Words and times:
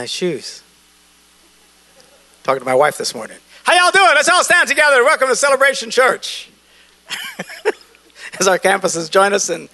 Nice 0.00 0.10
shoes. 0.10 0.62
Talking 2.42 2.60
to 2.60 2.64
my 2.64 2.74
wife 2.74 2.96
this 2.96 3.14
morning. 3.14 3.36
How 3.64 3.74
y'all 3.74 3.92
doing? 3.92 4.12
Let's 4.14 4.30
all 4.30 4.42
stand 4.42 4.66
together. 4.66 5.04
Welcome 5.04 5.28
to 5.28 5.36
Celebration 5.36 5.90
Church. 5.90 6.48
As 8.40 8.48
our 8.48 8.58
campuses 8.58 9.10
join 9.10 9.34
us 9.34 9.50
in 9.50 9.68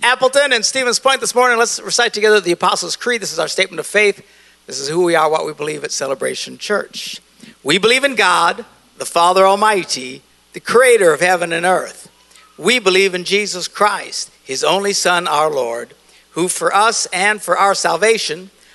Appleton 0.00 0.52
and 0.52 0.64
Stevens 0.64 1.00
Point 1.00 1.20
this 1.20 1.34
morning, 1.34 1.58
let's 1.58 1.80
recite 1.80 2.14
together 2.14 2.40
the 2.40 2.52
Apostles' 2.52 2.94
Creed. 2.94 3.22
This 3.22 3.32
is 3.32 3.40
our 3.40 3.48
statement 3.48 3.80
of 3.80 3.86
faith. 3.86 4.24
This 4.68 4.78
is 4.78 4.88
who 4.88 5.02
we 5.02 5.16
are, 5.16 5.28
what 5.28 5.44
we 5.44 5.52
believe 5.52 5.82
at 5.82 5.90
Celebration 5.90 6.58
Church. 6.58 7.20
We 7.64 7.78
believe 7.78 8.04
in 8.04 8.14
God, 8.14 8.64
the 8.98 9.04
Father 9.04 9.44
Almighty, 9.44 10.22
the 10.52 10.60
creator 10.60 11.12
of 11.12 11.18
heaven 11.18 11.52
and 11.52 11.66
earth. 11.66 12.08
We 12.56 12.78
believe 12.78 13.16
in 13.16 13.24
Jesus 13.24 13.66
Christ, 13.66 14.30
his 14.44 14.62
only 14.62 14.92
Son, 14.92 15.26
our 15.26 15.50
Lord, 15.50 15.94
who 16.34 16.46
for 16.46 16.72
us 16.72 17.06
and 17.06 17.42
for 17.42 17.58
our 17.58 17.74
salvation 17.74 18.52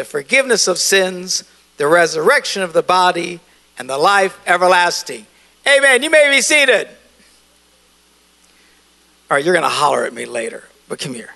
the 0.00 0.04
forgiveness 0.06 0.66
of 0.66 0.78
sins, 0.78 1.44
the 1.76 1.86
resurrection 1.86 2.62
of 2.62 2.72
the 2.72 2.82
body, 2.82 3.38
and 3.78 3.88
the 3.88 3.98
life 3.98 4.40
everlasting. 4.46 5.26
Amen. 5.68 6.02
You 6.02 6.08
may 6.08 6.30
be 6.30 6.40
seated. 6.40 6.88
All 9.30 9.36
right, 9.36 9.44
you're 9.44 9.52
going 9.52 9.62
to 9.62 9.68
holler 9.68 10.06
at 10.06 10.14
me 10.14 10.24
later, 10.24 10.64
but 10.88 10.98
come 10.98 11.12
here. 11.12 11.34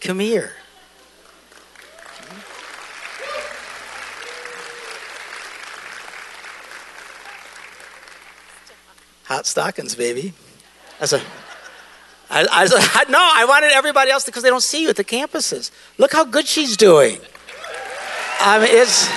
Come 0.00 0.18
here. 0.18 0.54
Hot 9.24 9.44
stockings, 9.44 9.94
baby. 9.94 10.32
That's 10.98 11.12
a. 11.12 11.20
I, 12.30 12.44
I, 12.44 12.46
I, 12.50 13.04
no, 13.10 13.18
I 13.20 13.44
wanted 13.44 13.72
everybody 13.72 14.10
else 14.10 14.24
because 14.24 14.42
they 14.42 14.48
don't 14.48 14.62
see 14.62 14.82
you 14.82 14.88
at 14.88 14.96
the 14.96 15.04
campuses. 15.04 15.70
Look 15.98 16.12
how 16.12 16.24
good 16.24 16.48
she's 16.48 16.78
doing. 16.78 17.20
I 18.40 18.58
mean, 18.58 18.68
it's. 18.70 19.08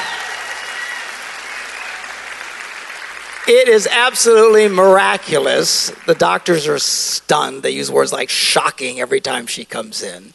It 3.48 3.68
is 3.68 3.86
absolutely 3.86 4.68
miraculous. 4.68 5.92
The 6.08 6.16
doctors 6.16 6.68
are 6.68 6.80
stunned. 6.80 7.62
They 7.62 7.70
use 7.72 7.92
words 7.92 8.12
like 8.12 8.30
shocking 8.30 9.00
every 9.00 9.22
time 9.22 9.46
she 9.46 9.66
comes 9.66 10.02
in. 10.02 10.34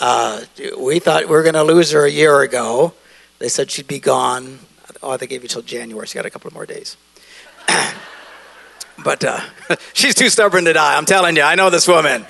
Uh, 0.00 0.42
we 0.76 0.98
thought 0.98 1.24
we 1.24 1.30
were 1.30 1.44
going 1.44 1.54
to 1.54 1.62
lose 1.62 1.92
her 1.92 2.04
a 2.04 2.10
year 2.10 2.40
ago. 2.40 2.92
They 3.38 3.48
said 3.48 3.70
she'd 3.70 3.86
be 3.86 4.00
gone. 4.00 4.58
Oh, 5.00 5.16
they 5.16 5.28
gave 5.28 5.42
you 5.42 5.48
till 5.48 5.62
January. 5.62 6.06
She 6.08 6.14
got 6.16 6.26
a 6.26 6.30
couple 6.30 6.52
more 6.52 6.66
days. 6.66 6.96
but 9.04 9.22
uh, 9.22 9.40
she's 9.92 10.16
too 10.16 10.28
stubborn 10.28 10.64
to 10.64 10.72
die. 10.72 10.96
I'm 10.96 11.06
telling 11.06 11.36
you. 11.36 11.42
I 11.42 11.54
know 11.54 11.70
this 11.70 11.86
woman. 11.86 12.26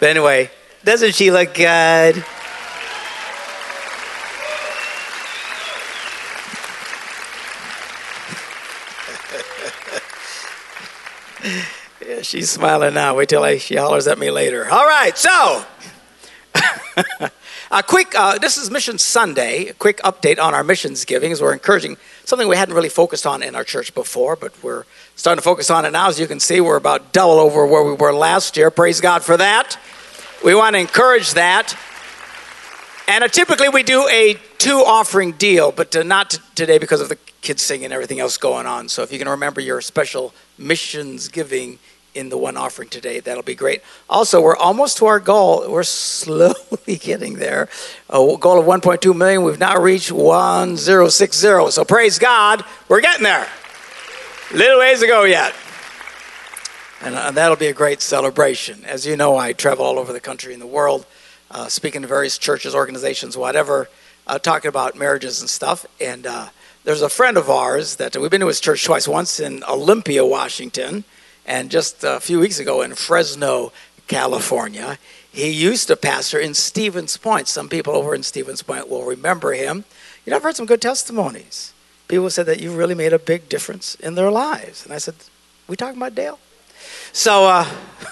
But 0.00 0.08
anyway, 0.08 0.50
doesn't 0.82 1.14
she 1.14 1.30
look 1.30 1.54
good? 1.54 2.24
Yeah, 12.06 12.22
she's 12.22 12.50
smiling 12.50 12.94
now. 12.94 13.16
Wait 13.16 13.28
till 13.28 13.42
I, 13.42 13.58
she 13.58 13.76
hollers 13.76 14.06
at 14.06 14.18
me 14.18 14.30
later. 14.30 14.68
All 14.70 14.86
right, 14.86 15.16
so 15.16 15.64
a 17.70 17.82
quick. 17.82 18.14
Uh, 18.14 18.38
this 18.38 18.56
is 18.56 18.70
Mission 18.70 18.98
Sunday. 18.98 19.68
A 19.68 19.74
quick 19.74 19.98
update 19.98 20.38
on 20.38 20.54
our 20.54 20.64
missions 20.64 21.04
giving 21.04 21.32
as 21.32 21.40
we're 21.40 21.52
encouraging 21.52 21.96
something 22.24 22.48
we 22.48 22.56
hadn't 22.56 22.74
really 22.74 22.88
focused 22.88 23.26
on 23.26 23.42
in 23.42 23.54
our 23.54 23.64
church 23.64 23.94
before, 23.94 24.36
but 24.36 24.52
we're 24.62 24.84
starting 25.16 25.38
to 25.38 25.44
focus 25.44 25.70
on 25.70 25.84
it 25.84 25.90
now. 25.90 26.08
As 26.08 26.18
you 26.18 26.26
can 26.26 26.40
see, 26.40 26.60
we're 26.60 26.76
about 26.76 27.12
double 27.12 27.38
over 27.38 27.66
where 27.66 27.82
we 27.82 27.92
were 27.92 28.12
last 28.12 28.56
year. 28.56 28.70
Praise 28.70 29.00
God 29.00 29.22
for 29.22 29.36
that. 29.36 29.78
We 30.44 30.54
want 30.54 30.74
to 30.74 30.80
encourage 30.80 31.34
that. 31.34 31.76
And 33.06 33.24
uh, 33.24 33.28
typically 33.28 33.68
we 33.68 33.82
do 33.82 34.08
a 34.08 34.36
two 34.58 34.84
offering 34.86 35.32
deal, 35.32 35.72
but 35.72 35.94
uh, 35.96 36.02
not 36.02 36.30
t- 36.30 36.38
today 36.54 36.78
because 36.78 37.00
of 37.00 37.08
the 37.08 37.16
kids 37.42 37.62
singing 37.62 37.86
and 37.86 37.92
everything 37.92 38.20
else 38.20 38.36
going 38.36 38.66
on. 38.66 38.88
So 38.88 39.02
if 39.02 39.12
you 39.12 39.18
can 39.18 39.28
remember 39.28 39.60
your 39.60 39.80
special 39.80 40.32
missions 40.60 41.28
giving 41.28 41.78
in 42.14 42.28
the 42.28 42.36
one 42.36 42.56
offering 42.56 42.88
today, 42.88 43.20
that'll 43.20 43.42
be 43.42 43.54
great. 43.54 43.82
Also, 44.08 44.40
we're 44.40 44.56
almost 44.56 44.98
to 44.98 45.06
our 45.06 45.20
goal. 45.20 45.70
We're 45.70 45.84
slowly 45.84 46.96
getting 47.00 47.34
there. 47.34 47.68
A 48.08 48.14
goal 48.14 48.58
of 48.58 48.66
1.2 48.66 49.16
million. 49.16 49.44
We've 49.44 49.58
now 49.58 49.80
reached 49.80 50.10
1060. 50.10 51.70
So 51.70 51.84
praise 51.84 52.18
God, 52.18 52.64
we're 52.88 53.00
getting 53.00 53.22
there. 53.22 53.46
Little 54.52 54.80
ways 54.80 55.00
to 55.00 55.06
go 55.06 55.24
yet. 55.24 55.54
And 57.02 57.14
uh, 57.14 57.30
that'll 57.30 57.56
be 57.56 57.68
a 57.68 57.72
great 57.72 58.02
celebration. 58.02 58.84
As 58.84 59.06
you 59.06 59.16
know, 59.16 59.36
I 59.36 59.52
travel 59.52 59.86
all 59.86 59.98
over 59.98 60.12
the 60.12 60.20
country 60.20 60.52
and 60.52 60.60
the 60.60 60.66
world, 60.66 61.06
uh, 61.50 61.68
speaking 61.68 62.02
to 62.02 62.08
various 62.08 62.36
churches, 62.36 62.74
organizations, 62.74 63.36
whatever, 63.36 63.88
uh, 64.26 64.38
talking 64.38 64.68
about 64.68 64.96
marriages 64.96 65.40
and 65.40 65.48
stuff. 65.48 65.86
And 66.00 66.26
uh, 66.26 66.48
there's 66.84 67.02
a 67.02 67.08
friend 67.08 67.36
of 67.36 67.50
ours 67.50 67.96
that 67.96 68.16
we've 68.16 68.30
been 68.30 68.40
to 68.40 68.46
his 68.46 68.60
church 68.60 68.84
twice, 68.84 69.06
once 69.06 69.38
in 69.38 69.62
Olympia, 69.68 70.24
Washington, 70.24 71.04
and 71.46 71.70
just 71.70 72.02
a 72.04 72.20
few 72.20 72.40
weeks 72.40 72.58
ago 72.58 72.80
in 72.82 72.94
Fresno, 72.94 73.72
California. 74.06 74.98
He 75.30 75.50
used 75.50 75.88
to 75.88 75.96
pastor 75.96 76.38
in 76.38 76.54
Stevens 76.54 77.16
Point. 77.16 77.48
Some 77.48 77.68
people 77.68 77.94
over 77.94 78.14
in 78.14 78.22
Stevens 78.22 78.62
Point 78.62 78.88
will 78.88 79.04
remember 79.04 79.52
him. 79.52 79.84
You 80.24 80.30
know, 80.30 80.36
I've 80.36 80.42
heard 80.42 80.56
some 80.56 80.66
good 80.66 80.80
testimonies. 80.82 81.72
People 82.08 82.30
said 82.30 82.46
that 82.46 82.60
you 82.60 82.74
really 82.74 82.94
made 82.94 83.12
a 83.12 83.18
big 83.18 83.48
difference 83.48 83.94
in 83.96 84.14
their 84.14 84.30
lives. 84.30 84.84
And 84.84 84.94
I 84.94 84.98
said, 84.98 85.14
We 85.68 85.76
talking 85.76 85.98
about 85.98 86.14
Dale? 86.14 86.38
So, 87.12 87.44
uh, 87.44 87.68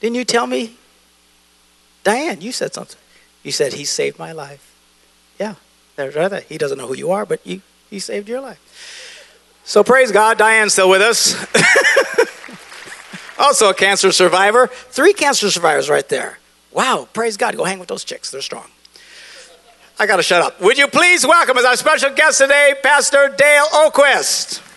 didn't 0.00 0.16
you 0.16 0.24
tell 0.24 0.46
me? 0.46 0.74
Diane, 2.02 2.40
you 2.40 2.50
said 2.50 2.72
something. 2.72 2.98
You 3.42 3.52
said, 3.52 3.74
He 3.74 3.84
saved 3.84 4.18
my 4.18 4.32
life. 4.32 4.69
Yeah, 5.40 5.54
that. 5.96 6.44
He 6.48 6.58
doesn't 6.58 6.76
know 6.76 6.86
who 6.86 6.94
you 6.94 7.10
are, 7.12 7.24
but 7.24 7.44
you, 7.46 7.62
he 7.88 7.98
saved 7.98 8.28
your 8.28 8.42
life. 8.42 8.60
So 9.64 9.82
praise 9.82 10.12
God, 10.12 10.36
Diane's 10.36 10.74
still 10.74 10.90
with 10.90 11.00
us. 11.00 11.34
also 13.38 13.70
a 13.70 13.74
cancer 13.74 14.12
survivor. 14.12 14.66
Three 14.66 15.14
cancer 15.14 15.50
survivors 15.50 15.88
right 15.88 16.06
there. 16.08 16.38
Wow, 16.72 17.08
praise 17.12 17.38
God. 17.38 17.56
Go 17.56 17.64
hang 17.64 17.78
with 17.78 17.88
those 17.88 18.04
chicks. 18.04 18.30
They're 18.30 18.42
strong. 18.42 18.66
I 19.98 20.06
got 20.06 20.16
to 20.16 20.22
shut 20.22 20.42
up. 20.42 20.60
Would 20.60 20.76
you 20.76 20.88
please 20.88 21.26
welcome 21.26 21.56
as 21.56 21.64
our 21.64 21.76
special 21.76 22.10
guest 22.10 22.38
today, 22.38 22.74
Pastor 22.82 23.34
Dale 23.36 23.66
Oquist. 23.66 24.69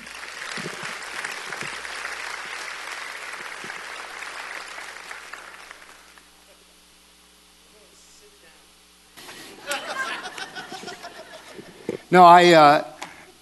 No, 12.14 12.24
I, 12.24 12.52
uh, 12.54 12.88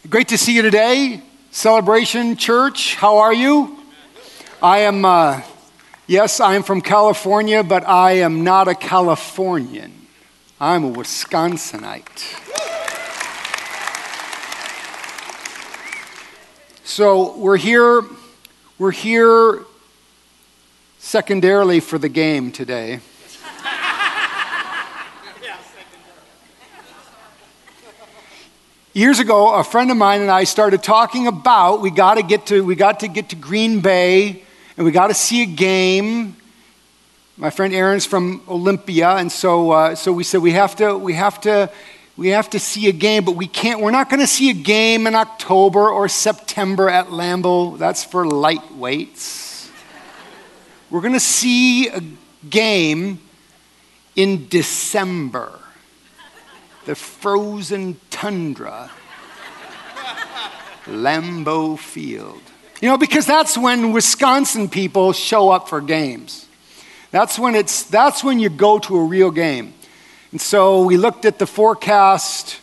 great 0.10 0.30
to 0.30 0.38
see 0.38 0.56
you 0.56 0.62
today. 0.62 1.22
Celebration 1.52 2.38
Church, 2.38 2.96
how 2.96 3.18
are 3.18 3.34
you? 3.34 3.78
I 4.64 4.80
am, 4.84 5.04
uh, 5.04 5.42
yes, 6.08 6.40
I 6.40 6.56
am 6.56 6.64
from 6.64 6.80
California, 6.80 7.66
but 7.66 7.86
I 7.86 8.14
am 8.14 8.46
not 8.46 8.70
a 8.70 8.74
Californian. 8.74 9.92
I'm 10.58 10.86
a 10.86 10.90
Wisconsinite. 10.90 12.40
So 16.86 17.36
we're 17.36 17.58
here, 17.58 18.04
we're 18.80 18.92
here 18.92 19.66
secondarily 20.98 21.82
for 21.82 21.98
the 21.98 22.08
game 22.08 22.54
today. 22.54 23.02
Years 28.94 29.20
ago, 29.20 29.56
a 29.56 29.64
friend 29.64 29.90
of 29.90 29.96
mine 29.96 30.20
and 30.20 30.30
I 30.30 30.44
started 30.44 30.84
talking 30.84 31.26
about 31.26 31.80
we 31.80 31.92
got 31.92 32.16
to 32.16 32.24
get 32.24 32.48
to 32.48 32.62
we 32.62 32.76
got 32.76 33.00
to 33.00 33.08
get 33.08 33.30
to 33.30 33.38
Green 33.38 33.80
Bay 33.80 34.44
and 34.76 34.86
we 34.86 34.92
got 34.92 35.08
to 35.08 35.14
see 35.14 35.44
a 35.44 35.46
game. 35.46 36.36
My 37.38 37.52
friend 37.52 37.74
Aaron's 37.74 38.06
from 38.06 38.44
Olympia, 38.50 39.12
and 39.12 39.32
so 39.32 39.72
uh, 39.72 39.96
so 39.96 40.12
we 40.12 40.26
said 40.26 40.42
we 40.42 40.52
have 40.52 40.76
to 40.76 40.98
we 40.98 41.14
have 41.14 41.40
to 41.42 41.72
we 42.18 42.28
have 42.30 42.50
to 42.50 42.60
see 42.60 42.90
a 42.90 42.92
game, 42.92 43.24
but 43.24 43.38
we 43.38 43.48
can't. 43.48 43.80
We're 43.80 43.92
not 43.92 44.10
going 44.10 44.20
to 44.20 44.28
see 44.28 44.50
a 44.50 44.54
game 44.54 45.08
in 45.08 45.16
October 45.16 45.90
or 45.90 46.10
September 46.10 46.90
at 46.90 47.08
Lambeau. 47.08 47.78
That's 47.78 48.04
for 48.04 48.26
lightweights. 48.26 49.70
We're 50.90 51.00
going 51.00 51.14
to 51.14 51.22
see 51.22 51.88
a 51.88 52.04
game 52.50 53.22
in 54.18 54.50
December. 54.50 55.61
The 56.86 56.96
frozen 56.96 58.00
tundra, 58.10 58.90
Lambeau 60.86 61.78
Field. 61.78 62.42
You 62.82 62.90
know, 62.90 62.98
because 62.98 63.26
that's 63.26 63.58
when 63.58 63.92
Wisconsin 63.92 64.68
people 64.68 65.14
show 65.14 65.50
up 65.50 65.70
for 65.70 65.82
games. 65.82 66.48
That's 67.12 67.38
when, 67.38 67.56
it's, 67.56 67.84
that's 67.84 68.24
when 68.24 68.40
you 68.40 68.50
go 68.50 68.80
to 68.80 68.98
a 68.98 69.04
real 69.04 69.32
game. 69.32 69.74
And 70.32 70.42
so 70.42 70.84
we 70.84 70.98
looked 70.98 71.26
at 71.26 71.40
the 71.40 71.46
forecast 71.46 72.60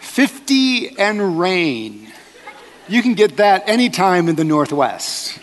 50 0.00 0.98
and 0.98 1.38
rain. 1.38 2.12
You 2.88 3.02
can 3.02 3.14
get 3.14 3.38
that 3.38 3.68
anytime 3.68 4.28
in 4.28 4.36
the 4.36 4.44
Northwest. 4.44 5.38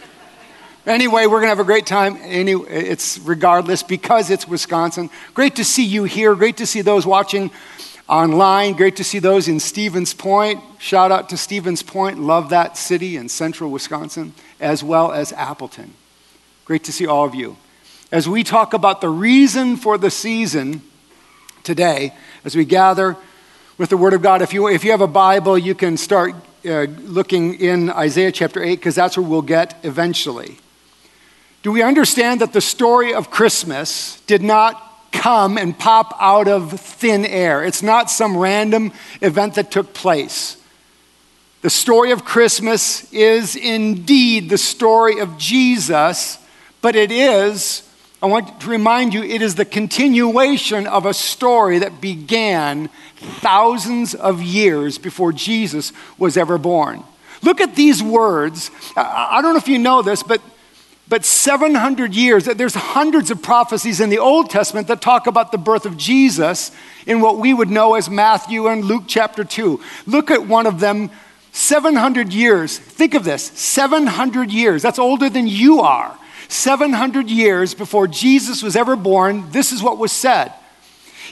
Anyway, 0.86 1.26
we're 1.26 1.40
going 1.40 1.44
to 1.44 1.50
have 1.50 1.60
a 1.60 1.64
great 1.64 1.88
time. 1.88 2.16
Anyway, 2.22 2.70
it's 2.70 3.18
regardless 3.18 3.82
because 3.82 4.30
it's 4.30 4.48
Wisconsin. 4.48 5.10
Great 5.34 5.56
to 5.56 5.64
see 5.64 5.84
you 5.84 6.04
here. 6.04 6.36
Great 6.36 6.58
to 6.58 6.68
see 6.68 6.82
those 6.82 7.08
watching 7.08 7.50
online. 8.08 8.74
Great 8.74 8.96
to 8.98 9.04
see 9.04 9.18
those 9.18 9.48
in 9.48 9.60
Stevens 9.60 10.14
Point. 10.14 10.62
Shout 10.78 11.12
out 11.12 11.30
to 11.30 11.38
Stevens 11.38 11.82
Point. 11.82 12.20
Love 12.20 12.50
that 12.50 12.78
city 12.78 13.18
in 13.18 13.30
central 13.30 13.72
Wisconsin, 13.72 14.34
as 14.60 14.84
well 14.84 15.12
as 15.12 15.34
Appleton. 15.34 15.96
Great 16.66 16.84
to 16.84 16.92
see 16.92 17.08
all 17.08 17.26
of 17.26 17.34
you. 17.34 17.58
As 18.12 18.30
we 18.30 18.44
talk 18.44 18.76
about 18.76 19.02
the 19.02 19.10
reason 19.10 19.78
for 19.78 19.98
the 19.98 20.12
season 20.12 20.84
today, 21.64 22.14
as 22.44 22.56
we 22.56 22.64
gather 22.64 23.18
with 23.80 23.90
the 23.90 23.98
Word 23.98 24.14
of 24.14 24.22
God, 24.22 24.44
if 24.44 24.54
you, 24.54 24.68
if 24.68 24.84
you 24.84 24.92
have 24.92 25.02
a 25.02 25.08
Bible, 25.08 25.58
you 25.58 25.74
can 25.74 25.98
start 25.98 26.36
uh, 26.64 26.84
looking 26.84 27.56
in 27.56 27.90
Isaiah 27.90 28.32
chapter 28.32 28.62
8, 28.62 28.76
because 28.76 28.94
that's 28.94 29.18
where 29.18 29.28
we'll 29.28 29.42
get 29.42 29.76
eventually. 29.82 30.60
Do 31.66 31.72
we 31.72 31.82
understand 31.82 32.42
that 32.42 32.54
the 32.54 32.62
story 32.62 33.16
of 33.16 33.32
Christmas 33.32 34.22
did 34.28 34.44
not 34.44 35.10
come 35.12 35.58
and 35.58 35.76
pop 35.76 36.16
out 36.20 36.48
of 36.48 36.80
thin 36.80 37.26
air. 37.26 37.64
It's 37.64 37.82
not 37.82 38.12
some 38.12 38.38
random 38.38 38.92
event 39.20 39.56
that 39.56 39.72
took 39.72 39.92
place. 39.92 40.58
The 41.64 41.72
story 41.72 42.12
of 42.12 42.24
Christmas 42.24 43.12
is 43.12 43.56
indeed 43.56 44.52
the 44.52 44.60
story 44.60 45.20
of 45.20 45.40
Jesus, 45.40 46.38
but 46.84 46.96
it 46.96 47.12
is, 47.12 47.82
I 48.22 48.28
want 48.28 48.62
to 48.62 48.70
remind 48.70 49.16
you, 49.16 49.24
it 49.24 49.42
is 49.42 49.56
the 49.56 49.66
continuation 49.66 50.86
of 50.86 51.08
a 51.08 51.16
story 51.16 51.80
that 51.80 52.00
began 52.00 52.90
thousands 53.40 54.14
of 54.14 54.44
years 54.44 55.00
before 55.00 55.34
Jesus 55.34 55.92
was 56.20 56.38
ever 56.38 56.60
born. 56.60 57.04
Look 57.42 57.60
at 57.60 57.76
these 57.76 58.04
words. 58.04 58.70
I 58.96 59.42
don't 59.42 59.54
know 59.54 59.58
if 59.58 59.68
you 59.68 59.80
know 59.80 60.04
this, 60.04 60.22
but 60.22 60.42
but 61.08 61.24
700 61.24 62.16
years, 62.16 62.46
there's 62.46 62.74
hundreds 62.74 63.30
of 63.30 63.42
prophecies 63.42 64.00
in 64.00 64.10
the 64.10 64.18
Old 64.18 64.50
Testament 64.50 64.88
that 64.88 65.02
talk 65.02 65.28
about 65.28 65.52
the 65.52 65.58
birth 65.58 65.86
of 65.86 65.98
Jesus 65.98 66.72
in 67.06 67.22
what 67.22 67.38
we 67.38 67.54
would 67.54 67.70
know 67.70 67.94
as 67.94 68.10
Matthew 68.10 68.68
and 68.68 68.84
Luke 68.84 69.04
chapter 69.08 69.44
2. 69.44 69.80
Look 70.08 70.32
at 70.32 70.48
one 70.48 70.66
of 70.66 70.80
them 70.80 71.12
700 71.52 72.34
years. 72.34 72.80
Think 72.80 73.14
of 73.14 73.24
this 73.24 73.44
700 73.44 74.52
years. 74.52 74.82
That's 74.82 74.98
older 74.98 75.30
than 75.30 75.48
you 75.48 75.82
are. 75.82 76.18
700 76.48 77.30
years 77.30 77.74
before 77.76 78.08
Jesus 78.08 78.64
was 78.64 78.76
ever 78.76 78.96
born, 78.96 79.50
this 79.52 79.72
is 79.72 79.84
what 79.84 79.98
was 79.98 80.12
said. 80.12 80.54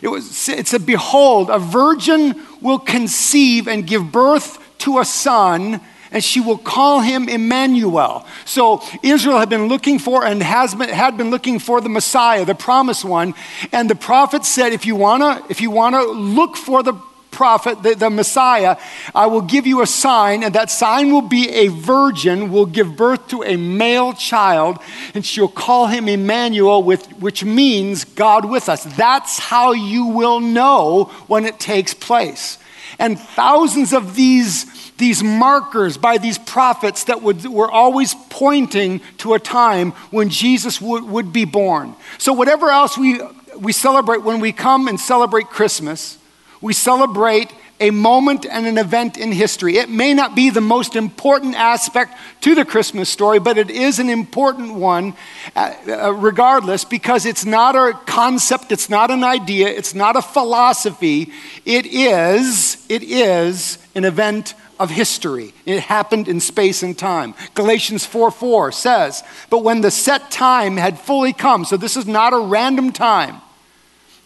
It, 0.01 0.07
was, 0.07 0.49
it 0.49 0.67
said, 0.67 0.85
Behold, 0.85 1.49
a 1.49 1.59
virgin 1.59 2.41
will 2.61 2.79
conceive 2.79 3.67
and 3.67 3.87
give 3.87 4.11
birth 4.11 4.59
to 4.79 4.99
a 4.99 5.05
son 5.05 5.81
and 6.13 6.23
she 6.23 6.39
will 6.39 6.57
call 6.57 7.01
him 7.01 7.27
Emmanuel. 7.27 8.25
So 8.45 8.81
Israel 9.01 9.39
had 9.39 9.49
been 9.49 9.67
looking 9.67 9.99
for 9.99 10.23
and 10.25 10.41
has 10.41 10.75
been, 10.75 10.89
had 10.89 11.17
been 11.17 11.31
looking 11.31 11.59
for 11.59 11.81
the 11.81 11.89
Messiah, 11.89 12.45
the 12.45 12.55
promised 12.55 13.03
one. 13.03 13.33
And 13.71 13.89
the 13.89 13.95
prophet 13.95 14.45
said, 14.45 14.71
if 14.71 14.85
you 14.85 14.95
wanna, 14.95 15.43
if 15.49 15.59
you 15.59 15.71
wanna 15.71 16.03
look 16.03 16.55
for 16.55 16.83
the 16.83 16.93
prophet, 17.31 17.81
the, 17.81 17.95
the, 17.95 18.11
Messiah, 18.11 18.77
I 19.15 19.25
will 19.25 19.41
give 19.41 19.65
you 19.65 19.81
a 19.81 19.87
sign, 19.87 20.43
and 20.43 20.53
that 20.53 20.69
sign 20.69 21.11
will 21.11 21.23
be 21.23 21.49
a 21.49 21.67
virgin 21.67 22.51
will 22.51 22.67
give 22.67 22.95
birth 22.95 23.27
to 23.29 23.43
a 23.43 23.57
male 23.57 24.13
child, 24.13 24.77
and 25.15 25.25
she'll 25.25 25.47
call 25.47 25.87
him 25.87 26.07
Emmanuel, 26.07 26.83
with, 26.83 27.07
which 27.13 27.43
means 27.43 28.05
God 28.05 28.45
with 28.45 28.69
us. 28.69 28.83
That's 28.83 29.39
how 29.39 29.71
you 29.73 30.05
will 30.05 30.39
know 30.39 31.05
when 31.25 31.45
it 31.45 31.59
takes 31.59 31.95
place. 31.95 32.59
And 32.99 33.19
thousands 33.19 33.93
of 33.93 34.15
these 34.15 34.82
these 35.03 35.21
markers 35.21 35.97
by 35.97 36.17
these 36.17 36.37
prophets 36.37 37.03
that 37.03 37.21
would, 37.21 37.43
were 37.43 37.69
always 37.69 38.15
pointing 38.29 39.01
to 39.17 39.33
a 39.33 39.39
time 39.39 39.91
when 40.11 40.29
Jesus 40.29 40.79
would, 40.79 41.03
would 41.03 41.33
be 41.33 41.43
born. 41.43 41.93
So, 42.17 42.31
whatever 42.31 42.69
else 42.69 42.97
we, 42.97 43.19
we 43.59 43.73
celebrate 43.73 44.23
when 44.23 44.39
we 44.39 44.53
come 44.53 44.87
and 44.87 44.97
celebrate 44.97 45.47
Christmas, 45.47 46.17
we 46.61 46.71
celebrate 46.71 47.51
a 47.81 47.91
moment 47.91 48.45
and 48.45 48.65
an 48.65 48.77
event 48.77 49.17
in 49.17 49.33
history. 49.33 49.75
It 49.75 49.89
may 49.89 50.13
not 50.13 50.35
be 50.35 50.49
the 50.49 50.61
most 50.61 50.95
important 50.95 51.55
aspect 51.55 52.17
to 52.39 52.55
the 52.55 52.63
Christmas 52.63 53.09
story, 53.09 53.39
but 53.39 53.57
it 53.57 53.69
is 53.69 53.99
an 53.99 54.07
important 54.07 54.75
one 54.75 55.15
uh, 55.53 55.73
uh, 55.85 56.13
regardless 56.13 56.85
because 56.85 57.25
it's 57.25 57.43
not 57.43 57.75
a 57.75 57.91
concept, 58.05 58.71
it's 58.71 58.89
not 58.89 59.11
an 59.11 59.25
idea, 59.25 59.67
it's 59.67 59.93
not 59.93 60.15
a 60.15 60.21
philosophy. 60.21 61.33
It 61.65 61.87
is, 61.87 62.85
it 62.87 63.03
is 63.03 63.79
an 63.95 64.05
event 64.05 64.53
of 64.79 64.89
history. 64.89 65.53
It 65.65 65.81
happened 65.81 66.27
in 66.27 66.39
space 66.39 66.83
and 66.83 66.97
time. 66.97 67.35
Galatians 67.53 68.05
4 68.05 68.31
4 68.31 68.71
says, 68.71 69.23
But 69.49 69.63
when 69.63 69.81
the 69.81 69.91
set 69.91 70.31
time 70.31 70.77
had 70.77 70.99
fully 70.99 71.33
come, 71.33 71.65
so 71.65 71.77
this 71.77 71.97
is 71.97 72.07
not 72.07 72.33
a 72.33 72.39
random 72.39 72.91
time. 72.91 73.41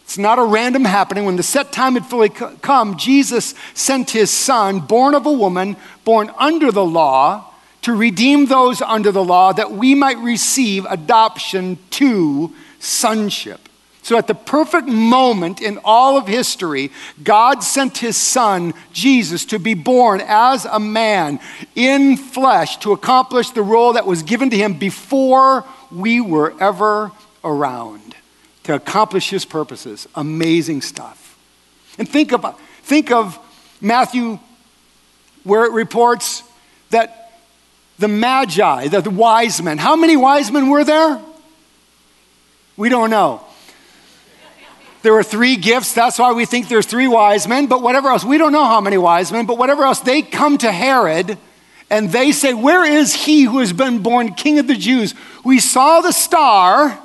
It's 0.02 0.16
not 0.16 0.38
a 0.38 0.44
random 0.44 0.86
happening. 0.86 1.26
When 1.26 1.36
the 1.36 1.42
set 1.42 1.70
time 1.70 1.92
had 1.92 2.06
fully 2.06 2.30
come, 2.30 2.96
Jesus 2.96 3.54
sent 3.74 4.10
his 4.10 4.30
son, 4.30 4.80
born 4.80 5.14
of 5.14 5.26
a 5.26 5.32
woman, 5.32 5.76
born 6.04 6.32
under 6.38 6.72
the 6.72 6.84
law, 6.84 7.52
to 7.82 7.94
redeem 7.94 8.46
those 8.46 8.80
under 8.80 9.12
the 9.12 9.22
law 9.22 9.52
that 9.52 9.72
we 9.72 9.94
might 9.94 10.16
receive 10.18 10.86
adoption 10.86 11.78
to 11.90 12.54
sonship. 12.78 13.67
So, 14.08 14.16
at 14.16 14.26
the 14.26 14.34
perfect 14.34 14.88
moment 14.88 15.60
in 15.60 15.78
all 15.84 16.16
of 16.16 16.26
history, 16.26 16.90
God 17.22 17.62
sent 17.62 17.98
his 17.98 18.16
son, 18.16 18.72
Jesus, 18.90 19.44
to 19.44 19.58
be 19.58 19.74
born 19.74 20.22
as 20.24 20.64
a 20.64 20.80
man 20.80 21.40
in 21.74 22.16
flesh 22.16 22.78
to 22.78 22.92
accomplish 22.92 23.50
the 23.50 23.60
role 23.60 23.92
that 23.92 24.06
was 24.06 24.22
given 24.22 24.48
to 24.48 24.56
him 24.56 24.78
before 24.78 25.66
we 25.90 26.22
were 26.22 26.54
ever 26.58 27.12
around, 27.44 28.14
to 28.64 28.74
accomplish 28.74 29.28
his 29.28 29.44
purposes. 29.44 30.08
Amazing 30.14 30.80
stuff. 30.80 31.38
And 31.98 32.08
think, 32.08 32.32
about, 32.32 32.58
think 32.84 33.10
of 33.10 33.38
Matthew, 33.78 34.38
where 35.44 35.66
it 35.66 35.72
reports 35.72 36.42
that 36.88 37.34
the 37.98 38.08
Magi, 38.08 38.88
the, 38.88 39.02
the 39.02 39.10
wise 39.10 39.60
men, 39.60 39.76
how 39.76 39.96
many 39.96 40.16
wise 40.16 40.50
men 40.50 40.70
were 40.70 40.84
there? 40.84 41.20
We 42.78 42.88
don't 42.88 43.10
know. 43.10 43.44
There 45.02 45.12
were 45.12 45.22
three 45.22 45.56
gifts. 45.56 45.94
That's 45.94 46.18
why 46.18 46.32
we 46.32 46.44
think 46.44 46.68
there's 46.68 46.86
three 46.86 47.08
wise 47.08 47.46
men. 47.46 47.66
But 47.66 47.82
whatever 47.82 48.08
else, 48.08 48.24
we 48.24 48.38
don't 48.38 48.52
know 48.52 48.64
how 48.64 48.80
many 48.80 48.98
wise 48.98 49.30
men, 49.30 49.46
but 49.46 49.58
whatever 49.58 49.84
else, 49.84 50.00
they 50.00 50.22
come 50.22 50.58
to 50.58 50.72
Herod 50.72 51.38
and 51.90 52.10
they 52.10 52.32
say, 52.32 52.54
Where 52.54 52.84
is 52.84 53.14
he 53.14 53.42
who 53.42 53.58
has 53.58 53.72
been 53.72 54.02
born 54.02 54.34
king 54.34 54.58
of 54.58 54.66
the 54.66 54.76
Jews? 54.76 55.14
We 55.44 55.60
saw 55.60 56.00
the 56.00 56.12
star 56.12 56.98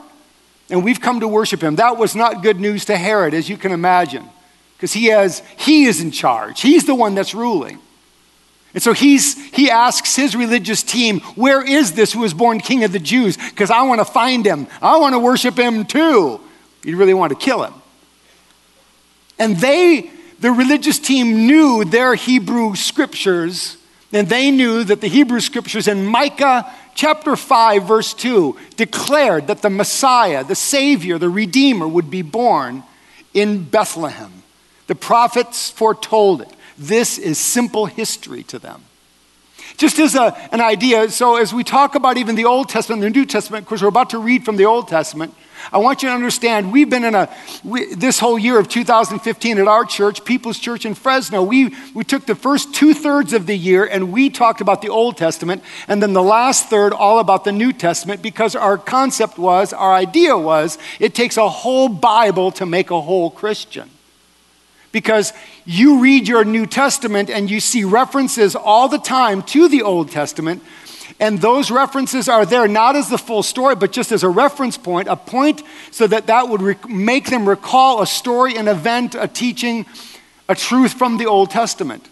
and 0.69 0.83
we've 0.83 1.01
come 1.01 1.19
to 1.19 1.27
worship 1.27 1.61
him. 1.61 1.75
That 1.75 1.97
was 1.97 2.15
not 2.15 2.41
good 2.41 2.59
news 2.59 2.85
to 2.85 2.97
Herod, 2.97 3.33
as 3.33 3.47
you 3.47 3.57
can 3.57 3.71
imagine, 3.71 4.27
because 4.75 4.93
he, 4.93 5.05
has, 5.05 5.43
he 5.57 5.85
is 5.85 6.01
in 6.01 6.11
charge, 6.11 6.61
he's 6.61 6.85
the 6.85 6.95
one 6.95 7.15
that's 7.15 7.35
ruling. 7.35 7.79
And 8.73 8.81
so 8.81 8.91
he's, 8.91 9.37
he 9.51 9.69
asks 9.69 10.15
his 10.15 10.35
religious 10.35 10.81
team, 10.81 11.19
Where 11.35 11.63
is 11.63 11.93
this 11.93 12.11
who 12.11 12.21
was 12.21 12.33
born 12.33 12.59
king 12.59 12.83
of 12.83 12.91
the 12.91 12.97
Jews? 12.97 13.37
Because 13.37 13.69
I 13.69 13.83
want 13.83 13.99
to 14.01 14.05
find 14.05 14.43
him. 14.43 14.65
I 14.81 14.97
want 14.97 15.13
to 15.13 15.19
worship 15.19 15.55
him 15.55 15.85
too. 15.85 16.41
You 16.83 16.97
really 16.97 17.13
want 17.13 17.29
to 17.31 17.37
kill 17.37 17.63
him. 17.63 17.73
And 19.39 19.57
they, 19.57 20.11
the 20.39 20.51
religious 20.51 20.99
team, 20.99 21.47
knew 21.47 21.83
their 21.85 22.15
Hebrew 22.15 22.75
scriptures, 22.75 23.77
and 24.11 24.29
they 24.29 24.51
knew 24.51 24.83
that 24.83 25.01
the 25.01 25.07
Hebrew 25.07 25.39
scriptures 25.39 25.87
in 25.87 26.05
Micah 26.05 26.71
chapter 26.95 27.35
5, 27.35 27.83
verse 27.87 28.13
2, 28.13 28.57
declared 28.75 29.47
that 29.47 29.61
the 29.61 29.69
Messiah, 29.69 30.43
the 30.43 30.55
Savior, 30.55 31.17
the 31.17 31.29
Redeemer, 31.29 31.87
would 31.87 32.09
be 32.09 32.21
born 32.21 32.83
in 33.33 33.63
Bethlehem. 33.63 34.43
The 34.87 34.95
prophets 34.95 35.69
foretold 35.69 36.41
it. 36.41 36.49
This 36.77 37.17
is 37.17 37.37
simple 37.37 37.85
history 37.85 38.43
to 38.43 38.59
them. 38.59 38.83
Just 39.77 39.97
as 39.97 40.15
a, 40.15 40.37
an 40.51 40.61
idea, 40.61 41.09
so 41.09 41.37
as 41.37 41.53
we 41.53 41.63
talk 41.63 41.95
about 41.95 42.17
even 42.17 42.35
the 42.35 42.45
Old 42.45 42.69
Testament 42.69 43.03
and 43.03 43.13
the 43.13 43.19
New 43.19 43.25
Testament, 43.25 43.63
of 43.63 43.67
course, 43.67 43.81
we're 43.81 43.87
about 43.87 44.11
to 44.11 44.19
read 44.19 44.45
from 44.45 44.55
the 44.55 44.65
Old 44.65 44.87
Testament. 44.87 45.33
I 45.71 45.77
want 45.77 46.03
you 46.03 46.09
to 46.09 46.15
understand 46.15 46.71
we've 46.71 46.89
been 46.89 47.03
in 47.03 47.15
a, 47.15 47.33
we, 47.63 47.93
this 47.93 48.19
whole 48.19 48.37
year 48.37 48.59
of 48.59 48.67
2015 48.67 49.57
at 49.57 49.67
our 49.67 49.85
church, 49.85 50.25
People's 50.25 50.59
Church 50.59 50.85
in 50.85 50.93
Fresno, 50.93 51.41
we, 51.41 51.75
we 51.93 52.03
took 52.03 52.25
the 52.25 52.35
first 52.35 52.73
two 52.73 52.93
thirds 52.93 53.33
of 53.33 53.45
the 53.45 53.55
year 53.55 53.85
and 53.85 54.11
we 54.11 54.29
talked 54.29 54.61
about 54.61 54.81
the 54.81 54.89
Old 54.89 55.17
Testament, 55.17 55.63
and 55.87 56.01
then 56.01 56.13
the 56.13 56.23
last 56.23 56.69
third 56.69 56.93
all 56.93 57.19
about 57.19 57.43
the 57.43 57.51
New 57.51 57.71
Testament 57.71 58.21
because 58.21 58.55
our 58.55 58.77
concept 58.77 59.37
was, 59.37 59.71
our 59.73 59.93
idea 59.93 60.37
was, 60.37 60.77
it 60.99 61.15
takes 61.15 61.37
a 61.37 61.47
whole 61.47 61.87
Bible 61.87 62.51
to 62.51 62.65
make 62.65 62.91
a 62.91 63.01
whole 63.01 63.31
Christian. 63.31 63.89
Because 64.91 65.33
you 65.65 66.01
read 66.01 66.27
your 66.27 66.45
New 66.45 66.67
Testament 66.67 67.29
and 67.29 67.49
you 67.49 67.59
see 67.59 67.83
references 67.83 68.55
all 68.55 68.87
the 68.87 68.99
time 68.99 69.41
to 69.43 69.67
the 69.67 69.81
Old 69.81 70.11
Testament, 70.11 70.61
and 71.19 71.39
those 71.39 71.71
references 71.71 72.27
are 72.27 72.45
there 72.45 72.67
not 72.67 72.95
as 72.95 73.09
the 73.09 73.17
full 73.17 73.43
story, 73.43 73.75
but 73.75 73.91
just 73.91 74.11
as 74.11 74.23
a 74.23 74.29
reference 74.29 74.77
point, 74.77 75.07
a 75.07 75.15
point 75.15 75.61
so 75.91 76.07
that 76.07 76.27
that 76.27 76.49
would 76.49 76.61
rec- 76.61 76.89
make 76.89 77.29
them 77.29 77.47
recall 77.47 78.01
a 78.01 78.07
story, 78.07 78.55
an 78.55 78.67
event, 78.67 79.15
a 79.15 79.27
teaching, 79.27 79.85
a 80.49 80.55
truth 80.55 80.93
from 80.93 81.17
the 81.17 81.25
Old 81.25 81.51
Testament. 81.51 82.07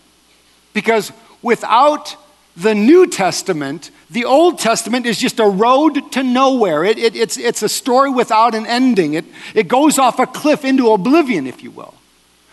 Because 0.74 1.12
without 1.42 2.16
the 2.56 2.76
New 2.76 3.08
Testament, 3.08 3.92
the 4.10 4.26
Old 4.26 4.60
Testament 4.60 5.06
is 5.06 5.18
just 5.18 5.40
a 5.40 5.46
road 5.46 6.12
to 6.12 6.24
nowhere. 6.24 6.84
It, 6.84 6.98
it, 6.98 7.16
it's, 7.16 7.38
it's 7.38 7.64
a 7.64 7.70
story 7.70 8.10
without 8.10 8.54
an 8.56 8.66
ending. 8.66 9.14
It, 9.14 9.26
it 9.56 9.68
goes 9.68 9.98
off 9.98 10.20
a 10.20 10.28
cliff 10.28 10.66
into 10.66 10.92
oblivion, 10.92 11.48
if 11.48 11.64
you 11.64 11.72
will. 11.72 11.94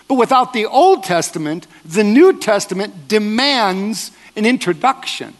But 0.06 0.14
without 0.14 0.52
the 0.52 0.66
Old 0.66 1.04
Testament, 1.04 1.66
the 1.84 2.04
New 2.04 2.38
Testament 2.38 3.08
demands 3.08 4.10
an 4.36 4.46
introduction. 4.46 5.34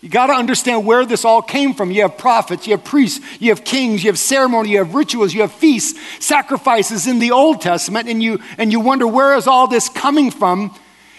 You 0.00 0.08
got 0.08 0.28
to 0.28 0.32
understand 0.32 0.86
where 0.86 1.04
this 1.04 1.24
all 1.24 1.42
came 1.42 1.74
from. 1.74 1.90
You 1.90 2.02
have 2.02 2.16
prophets, 2.16 2.66
you 2.66 2.76
have 2.76 2.84
priests, 2.84 3.24
you 3.40 3.50
have 3.50 3.64
kings, 3.64 4.04
you 4.04 4.10
have 4.10 4.18
ceremony, 4.18 4.70
you 4.70 4.78
have 4.78 4.94
rituals, 4.94 5.34
you 5.34 5.40
have 5.40 5.52
feasts, 5.52 5.98
sacrifices 6.24 7.06
in 7.08 7.18
the 7.18 7.32
Old 7.32 7.60
Testament, 7.60 8.08
and 8.08 8.22
you, 8.22 8.38
and 8.58 8.70
you 8.70 8.78
wonder 8.78 9.06
where 9.08 9.34
is 9.34 9.48
all 9.48 9.66
this 9.66 9.88
coming 9.88 10.30
from? 10.30 10.74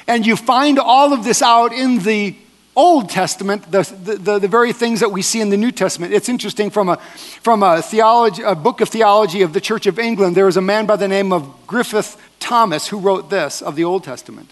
And 0.08 0.26
you 0.26 0.38
find 0.38 0.80
all 0.80 1.12
of 1.12 1.26
this 1.26 1.42
out 1.42 1.74
in 1.74 2.00
the 2.00 2.36
Old 2.76 3.10
Testament, 3.10 3.70
the, 3.70 3.82
the, 4.18 4.40
the, 4.40 4.48
very 4.48 4.72
things 4.72 5.02
that 5.02 5.12
we 5.12 5.22
see 5.22 5.42
in 5.42 5.50
the 5.50 5.58
New 5.58 5.72
Testament. 5.72 6.14
It's 6.14 6.30
interesting 6.30 6.70
from, 6.70 6.88
a, 6.88 6.96
from 7.42 7.62
a, 7.62 7.82
theology, 7.82 8.42
a 8.42 8.56
book 8.56 8.80
of 8.80 8.88
theology 8.88 9.42
of 9.42 9.52
the 9.52 9.60
Church 9.60 9.86
of 9.86 10.00
England, 10.00 10.38
there 10.38 10.46
was 10.46 10.56
a 10.56 10.62
man 10.62 10.86
by 10.86 10.96
the 10.96 11.08
name 11.08 11.34
of 11.34 11.68
Griffith 11.68 12.16
Thomas 12.40 12.88
who 12.88 12.98
wrote 12.98 13.30
this 13.30 13.62
of 13.62 13.76
the 13.76 13.84
Old 13.84 14.06
Testament. 14.06 14.52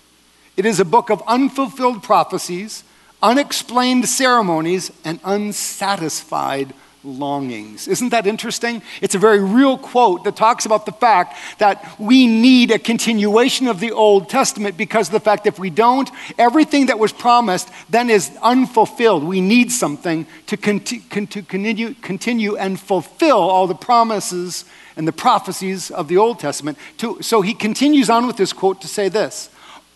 It 0.58 0.66
is 0.66 0.82
a 0.82 0.86
book 0.86 1.10
of 1.10 1.24
unfulfilled 1.26 2.04
prophecies 2.04 2.84
unexplained 3.22 4.08
ceremonies, 4.08 4.92
and 5.04 5.20
unsatisfied 5.24 6.74
longings. 7.04 7.88
Isn't 7.88 8.10
that 8.10 8.28
interesting? 8.28 8.82
It's 9.02 9.16
a 9.16 9.20
very 9.20 9.40
real 9.40 9.78
quote 9.78 10.24
that 10.26 10.36
talks 10.36 10.66
about 10.66 10.86
the 10.86 10.92
fact 10.92 11.38
that 11.60 12.00
we 12.00 12.28
need 12.28 12.72
a 12.72 12.80
continuation 12.80 13.68
of 13.68 13.80
the 13.80 13.92
Old 13.92 14.30
Testament 14.30 14.78
because 14.78 15.10
the 15.10 15.20
fact 15.20 15.48
if 15.48 15.58
we 15.58 15.70
don't, 15.70 16.10
everything 16.38 16.88
that 16.88 17.00
was 17.00 17.14
promised 17.14 17.70
then 17.90 18.10
is 18.10 18.32
unfulfilled. 18.42 19.24
We 19.24 19.42
need 19.42 19.72
something 19.72 20.28
to, 20.48 20.58
conti- 20.58 21.00
to 21.00 21.42
continue, 21.42 21.94
continue 21.96 22.58
and 22.58 22.80
fulfill 22.80 23.40
all 23.40 23.68
the 23.68 23.76
promises 23.76 24.66
and 24.96 25.08
the 25.08 25.14
prophecies 25.14 25.92
of 25.92 26.08
the 26.08 26.18
Old 26.18 26.40
Testament. 26.40 26.78
To, 26.98 27.22
so 27.22 27.42
he 27.42 27.54
continues 27.54 28.10
on 28.10 28.28
with 28.28 28.38
this 28.38 28.54
quote 28.54 28.82
to 28.82 28.88
say 28.88 29.10
this 29.10 29.50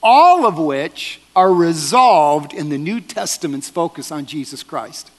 all 0.03 0.47
of 0.47 0.57
which 0.57 1.20
are 1.35 1.53
resolved 1.53 2.53
in 2.53 2.69
the 2.69 2.77
New 2.77 2.99
Testament's 2.99 3.69
focus 3.69 4.11
on 4.11 4.25
Jesus 4.25 4.63
Christ, 4.63 5.11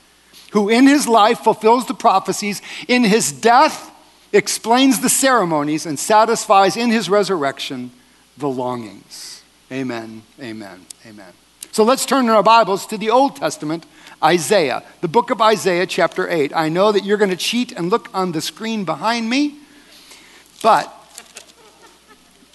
who 0.52 0.68
in 0.68 0.86
his 0.86 1.08
life 1.08 1.40
fulfills 1.40 1.86
the 1.86 1.94
prophecies, 1.94 2.60
in 2.88 3.04
his 3.04 3.32
death 3.32 3.90
explains 4.32 5.00
the 5.00 5.08
ceremonies, 5.08 5.86
and 5.86 5.98
satisfies 5.98 6.76
in 6.76 6.90
his 6.90 7.08
resurrection 7.08 7.90
the 8.36 8.48
longings. 8.48 9.42
Amen, 9.70 10.22
amen, 10.40 10.86
amen. 11.06 11.32
So 11.70 11.84
let's 11.84 12.04
turn 12.04 12.26
in 12.26 12.30
our 12.30 12.42
Bibles 12.42 12.86
to 12.88 12.98
the 12.98 13.10
Old 13.10 13.36
Testament, 13.36 13.86
Isaiah, 14.22 14.82
the 15.00 15.08
book 15.08 15.30
of 15.30 15.40
Isaiah, 15.40 15.86
chapter 15.86 16.28
8. 16.28 16.52
I 16.54 16.68
know 16.68 16.92
that 16.92 17.04
you're 17.04 17.16
going 17.16 17.30
to 17.30 17.36
cheat 17.36 17.72
and 17.72 17.90
look 17.90 18.08
on 18.14 18.32
the 18.32 18.40
screen 18.40 18.84
behind 18.84 19.28
me, 19.28 19.56
but 20.62 20.94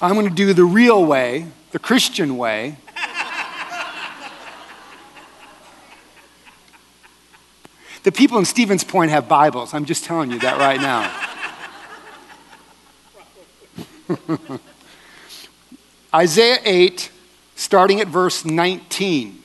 I'm 0.01 0.13
going 0.13 0.29
to 0.29 0.35
do 0.35 0.53
the 0.53 0.65
real 0.65 1.03
way, 1.03 1.47
the 1.71 1.79
Christian 1.79 2.37
way, 2.37 2.77
The 8.07 8.13
people 8.13 8.37
in 8.37 8.45
Stevens 8.45 8.85
Point 8.85 9.11
have 9.11 9.27
Bibles. 9.27 9.73
I'm 9.73 9.83
just 9.83 10.05
telling 10.05 10.31
you 10.31 10.39
that 10.39 10.57
right 10.59 10.79
now. 10.79 11.13
Isaiah 16.15 16.59
8, 16.63 17.11
starting 17.57 17.99
at 17.99 18.07
verse 18.07 18.45
19. 18.45 19.43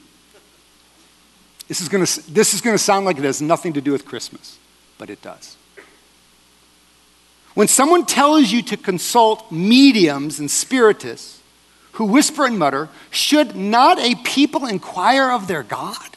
This 1.67 1.81
is 1.81 1.89
going 1.89 2.07
to, 2.07 2.31
this 2.31 2.55
is 2.55 2.61
going 2.61 2.75
to 2.75 2.79
sound 2.79 3.05
like 3.05 3.19
it 3.19 3.25
has 3.25 3.43
nothing 3.43 3.73
to 3.73 3.81
do 3.81 3.91
with 3.91 4.05
Christmas, 4.05 4.61
but 4.97 5.11
it 5.11 5.21
does. 5.23 5.57
When 7.55 7.67
someone 7.67 8.07
tells 8.07 8.53
you 8.53 8.63
to 8.63 8.77
consult 8.77 9.51
mediums 9.51 10.39
and 10.39 10.49
spiritists 10.49 11.41
who 11.95 12.05
whisper 12.05 12.47
and 12.47 12.61
mutter, 12.61 12.91
should 13.11 13.57
not 13.57 13.99
a 13.99 14.15
people 14.23 14.67
inquire 14.67 15.33
of 15.33 15.49
their 15.49 15.65
God? 15.65 16.17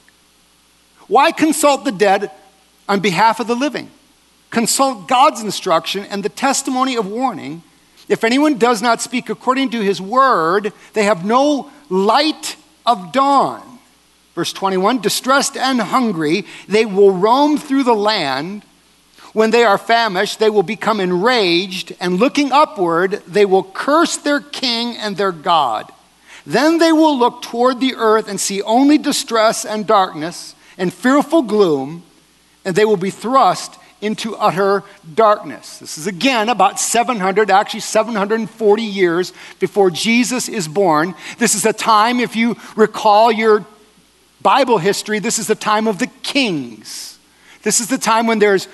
Why 1.07 1.31
consult 1.31 1.85
the 1.85 1.91
dead 1.91 2.31
on 2.88 3.00
behalf 3.00 3.39
of 3.39 3.47
the 3.47 3.55
living? 3.55 3.89
Consult 4.50 5.07
God's 5.07 5.41
instruction 5.41 6.05
and 6.05 6.24
the 6.24 6.29
testimony 6.29 6.95
of 6.95 7.07
warning. 7.07 7.63
If 8.07 8.24
anyone 8.24 8.57
does 8.57 8.81
not 8.81 9.01
speak 9.01 9.29
according 9.29 9.71
to 9.71 9.81
his 9.81 10.01
word, 10.01 10.71
they 10.93 11.03
have 11.03 11.25
no 11.25 11.71
light 11.89 12.55
of 12.85 13.12
dawn. 13.12 13.79
Verse 14.35 14.53
21 14.53 15.00
Distressed 15.00 15.57
and 15.57 15.81
hungry, 15.81 16.45
they 16.67 16.85
will 16.85 17.12
roam 17.12 17.57
through 17.57 17.83
the 17.83 17.95
land. 17.95 18.63
When 19.33 19.51
they 19.51 19.65
are 19.65 19.77
famished, 19.77 20.39
they 20.39 20.50
will 20.50 20.63
become 20.63 21.01
enraged, 21.01 21.93
and 22.00 22.19
looking 22.19 22.53
upward, 22.53 23.21
they 23.27 23.43
will 23.45 23.63
curse 23.63 24.15
their 24.15 24.39
king 24.39 24.95
and 24.95 25.17
their 25.17 25.33
God. 25.33 25.91
Then 26.45 26.77
they 26.77 26.93
will 26.93 27.17
look 27.17 27.41
toward 27.41 27.79
the 27.79 27.95
earth 27.95 28.29
and 28.29 28.39
see 28.39 28.62
only 28.62 28.97
distress 28.97 29.65
and 29.65 29.85
darkness 29.85 30.54
and 30.77 30.94
fearful 30.94 31.41
gloom, 31.41 32.03
and 32.63 32.75
they 32.75 32.86
will 32.86 32.98
be 32.98 33.10
thrust 33.10 33.77
into 34.01 34.36
utter 34.36 34.84
darkness. 35.13 35.79
This 35.79 35.98
is 35.98 36.05
again 36.05 36.50
about 36.50 36.79
700, 36.79 37.50
actually 37.50 37.79
740 37.79 38.84
years 38.84 39.34
before 39.60 39.89
Jesus 39.89 40.50
is 40.50 40.67
born. 40.67 41.15
This 41.38 41.55
is 41.55 41.65
a 41.65 41.74
time, 41.74 42.20
if 42.20 42.36
you 42.36 42.55
recall 42.75 43.32
your 43.32 43.65
Bible 44.41 44.77
history, 44.77 45.20
this 45.20 45.39
is 45.39 45.48
the 45.48 45.55
time 45.55 45.88
of 45.88 45.98
the 45.98 46.08
kings. 46.22 47.17
This 47.63 47.79
is 47.79 47.88
the 47.88 47.98
time 47.98 48.27
when 48.27 48.38
there's 48.38 48.67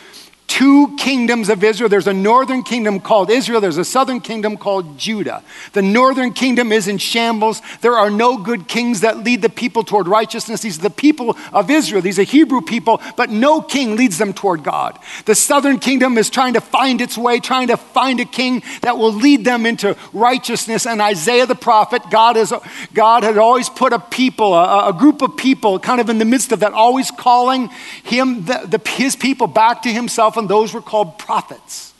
two 0.51 0.98
kingdoms 0.98 1.48
of 1.48 1.63
Israel. 1.63 1.88
There's 1.88 2.08
a 2.08 2.13
northern 2.13 2.62
kingdom 2.62 3.00
called 3.00 3.29
Israel, 3.29 3.62
there's 3.62 3.77
a 3.77 3.86
southern 3.86 4.20
kingdom 4.20 4.58
called 4.58 4.98
Judah. 4.98 5.43
The 5.72 5.81
northern 5.81 6.34
kingdom 6.34 6.74
is 6.74 6.89
in 6.89 6.98
shambles. 6.98 7.62
There 7.79 7.93
are 7.93 8.10
no 8.10 8.38
good 8.38 8.67
kings 8.67 9.00
that 9.00 9.20
lead 9.20 9.41
the 9.41 9.50
people 9.50 9.86
toward 9.86 10.10
righteousness. 10.10 10.60
These 10.60 10.79
are 10.79 10.81
the 10.81 10.89
people 10.89 11.38
of 11.53 11.70
Israel, 11.70 12.01
these 12.01 12.20
are 12.20 12.24
Hebrew 12.24 12.60
people, 12.60 13.01
but 13.15 13.29
no 13.29 13.62
king 13.62 13.96
leads 13.96 14.17
them 14.17 14.34
toward 14.34 14.62
God. 14.62 15.00
The 15.24 15.36
southern 15.36 15.79
kingdom 15.79 16.17
is 16.17 16.29
trying 16.29 16.55
to 16.55 16.62
find 16.62 17.00
its 17.00 17.17
way, 17.17 17.39
trying 17.39 17.70
to 17.70 17.77
find 17.77 18.20
a 18.20 18.25
king 18.25 18.62
that 18.81 18.98
will 18.98 19.13
lead 19.13 19.46
them 19.46 19.65
into 19.65 19.96
righteousness. 20.12 20.86
And 20.86 21.01
Isaiah 21.01 21.46
the 21.46 21.55
prophet, 21.55 22.01
God, 22.12 22.36
is, 22.36 22.53
God 22.93 23.24
had 23.24 23.38
always 23.38 23.70
put 23.70 23.93
a 23.93 24.00
people, 24.00 24.53
a, 24.53 24.89
a 24.89 24.93
group 24.93 25.22
of 25.22 25.38
people, 25.38 25.79
kind 25.79 26.01
of 26.01 26.10
in 26.10 26.17
the 26.17 26.25
midst 26.25 26.51
of 26.51 26.60
that, 26.60 26.74
always 26.74 27.10
calling 27.10 27.70
him, 28.03 28.43
the, 28.43 28.65
the, 28.67 28.89
his 28.89 29.15
people 29.15 29.48
back 29.48 29.84
to 29.84 29.89
himself 29.89 30.40
often 30.41 30.48
those 30.48 30.74
were 30.74 30.81
called 30.81 31.17
prophets. 31.17 31.93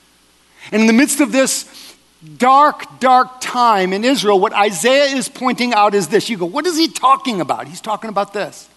And 0.71 0.81
in 0.81 0.88
the 0.88 0.93
midst 0.93 1.21
of 1.21 1.31
this 1.31 1.95
dark, 2.38 3.00
dark 3.00 3.41
time 3.41 3.93
in 3.93 4.03
Israel, 4.03 4.39
what 4.39 4.53
Isaiah 4.53 5.15
is 5.15 5.29
pointing 5.29 5.74
out 5.74 5.95
is 5.95 6.07
this. 6.07 6.29
You 6.29 6.38
go, 6.38 6.45
what 6.45 6.65
is 6.65 6.77
he 6.77 6.88
talking 6.88 7.41
about? 7.41 7.67
He's 7.67 7.81
talking 7.81 8.10
about 8.10 8.33
this. 8.33 8.67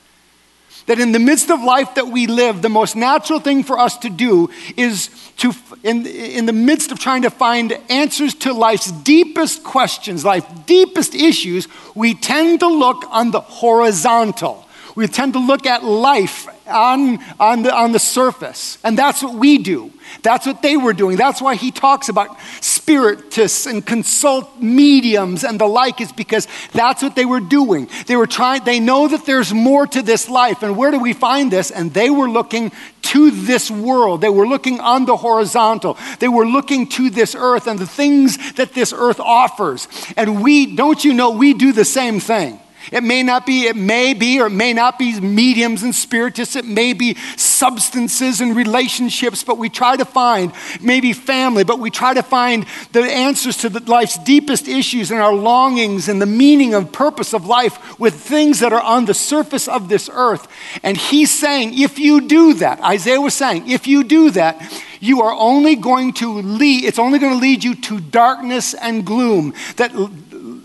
That 0.86 0.98
in 0.98 1.12
the 1.12 1.18
midst 1.18 1.50
of 1.50 1.62
life 1.62 1.94
that 1.94 2.08
we 2.08 2.26
live, 2.26 2.60
the 2.60 2.68
most 2.68 2.94
natural 2.94 3.40
thing 3.40 3.64
for 3.64 3.78
us 3.78 3.96
to 3.98 4.10
do 4.10 4.50
is 4.76 5.08
to, 5.38 5.52
in, 5.82 6.06
in 6.06 6.44
the 6.46 6.52
midst 6.52 6.92
of 6.92 6.98
trying 6.98 7.22
to 7.22 7.30
find 7.30 7.72
answers 7.88 8.34
to 8.34 8.52
life's 8.52 8.92
deepest 8.92 9.64
questions, 9.64 10.24
life's 10.24 10.52
deepest 10.66 11.14
issues, 11.14 11.68
we 11.94 12.14
tend 12.14 12.60
to 12.60 12.68
look 12.68 13.04
on 13.10 13.30
the 13.30 13.40
horizontal. 13.40 14.63
We 14.94 15.08
tend 15.08 15.32
to 15.32 15.40
look 15.40 15.66
at 15.66 15.82
life 15.82 16.46
on, 16.68 17.18
on, 17.40 17.62
the, 17.62 17.74
on 17.74 17.92
the 17.92 17.98
surface. 17.98 18.78
And 18.84 18.96
that's 18.96 19.22
what 19.22 19.34
we 19.34 19.58
do. 19.58 19.92
That's 20.22 20.46
what 20.46 20.62
they 20.62 20.76
were 20.76 20.92
doing. 20.92 21.16
That's 21.16 21.42
why 21.42 21.56
he 21.56 21.70
talks 21.70 22.08
about 22.08 22.36
spiritists 22.60 23.66
and 23.66 23.84
consult 23.84 24.62
mediums 24.62 25.44
and 25.44 25.60
the 25.60 25.66
like, 25.66 26.00
is 26.00 26.12
because 26.12 26.46
that's 26.72 27.02
what 27.02 27.16
they 27.16 27.24
were 27.24 27.40
doing. 27.40 27.88
They 28.06 28.16
were 28.16 28.26
trying, 28.26 28.64
they 28.64 28.80
know 28.80 29.08
that 29.08 29.26
there's 29.26 29.52
more 29.52 29.86
to 29.88 30.02
this 30.02 30.28
life. 30.28 30.62
And 30.62 30.76
where 30.76 30.90
do 30.90 31.00
we 31.00 31.12
find 31.12 31.50
this? 31.50 31.70
And 31.70 31.92
they 31.92 32.10
were 32.10 32.28
looking 32.28 32.70
to 33.02 33.30
this 33.30 33.70
world. 33.70 34.20
They 34.20 34.28
were 34.28 34.46
looking 34.46 34.80
on 34.80 35.06
the 35.06 35.16
horizontal. 35.16 35.98
They 36.20 36.28
were 36.28 36.46
looking 36.46 36.86
to 36.90 37.10
this 37.10 37.34
earth 37.34 37.66
and 37.66 37.78
the 37.78 37.86
things 37.86 38.54
that 38.54 38.72
this 38.72 38.92
earth 38.92 39.20
offers. 39.20 39.88
And 40.16 40.42
we, 40.42 40.76
don't 40.76 41.04
you 41.04 41.14
know, 41.14 41.30
we 41.30 41.54
do 41.54 41.72
the 41.72 41.84
same 41.84 42.20
thing. 42.20 42.60
It 42.92 43.02
may 43.02 43.22
not 43.22 43.46
be, 43.46 43.64
it 43.66 43.76
may 43.76 44.14
be, 44.14 44.40
or 44.40 44.46
it 44.46 44.50
may 44.50 44.72
not 44.72 44.98
be 44.98 45.20
mediums 45.20 45.82
and 45.82 45.94
spiritists. 45.94 46.56
It 46.56 46.64
may 46.64 46.92
be 46.92 47.14
substances 47.36 48.40
and 48.40 48.56
relationships, 48.56 49.44
but 49.44 49.58
we 49.58 49.68
try 49.68 49.96
to 49.96 50.04
find 50.04 50.52
maybe 50.80 51.12
family, 51.12 51.64
but 51.64 51.78
we 51.78 51.90
try 51.90 52.14
to 52.14 52.22
find 52.22 52.66
the 52.92 53.02
answers 53.02 53.56
to 53.58 53.68
the, 53.68 53.84
life's 53.84 54.18
deepest 54.18 54.66
issues 54.66 55.10
and 55.10 55.20
our 55.20 55.34
longings 55.34 56.08
and 56.08 56.20
the 56.20 56.26
meaning 56.26 56.74
and 56.74 56.92
purpose 56.92 57.32
of 57.32 57.46
life 57.46 57.98
with 57.98 58.14
things 58.14 58.60
that 58.60 58.72
are 58.72 58.82
on 58.82 59.04
the 59.04 59.14
surface 59.14 59.68
of 59.68 59.88
this 59.88 60.10
earth. 60.12 60.48
And 60.82 60.96
he's 60.96 61.30
saying, 61.30 61.78
if 61.78 61.98
you 61.98 62.26
do 62.26 62.54
that, 62.54 62.80
Isaiah 62.80 63.20
was 63.20 63.34
saying, 63.34 63.70
if 63.70 63.86
you 63.86 64.04
do 64.04 64.30
that, 64.30 64.60
you 65.00 65.20
are 65.20 65.34
only 65.34 65.76
going 65.76 66.14
to 66.14 66.32
lead, 66.40 66.84
it's 66.84 66.98
only 66.98 67.18
going 67.18 67.34
to 67.34 67.38
lead 67.38 67.62
you 67.62 67.74
to 67.74 68.00
darkness 68.00 68.74
and 68.74 69.04
gloom. 69.04 69.52
That 69.76 69.92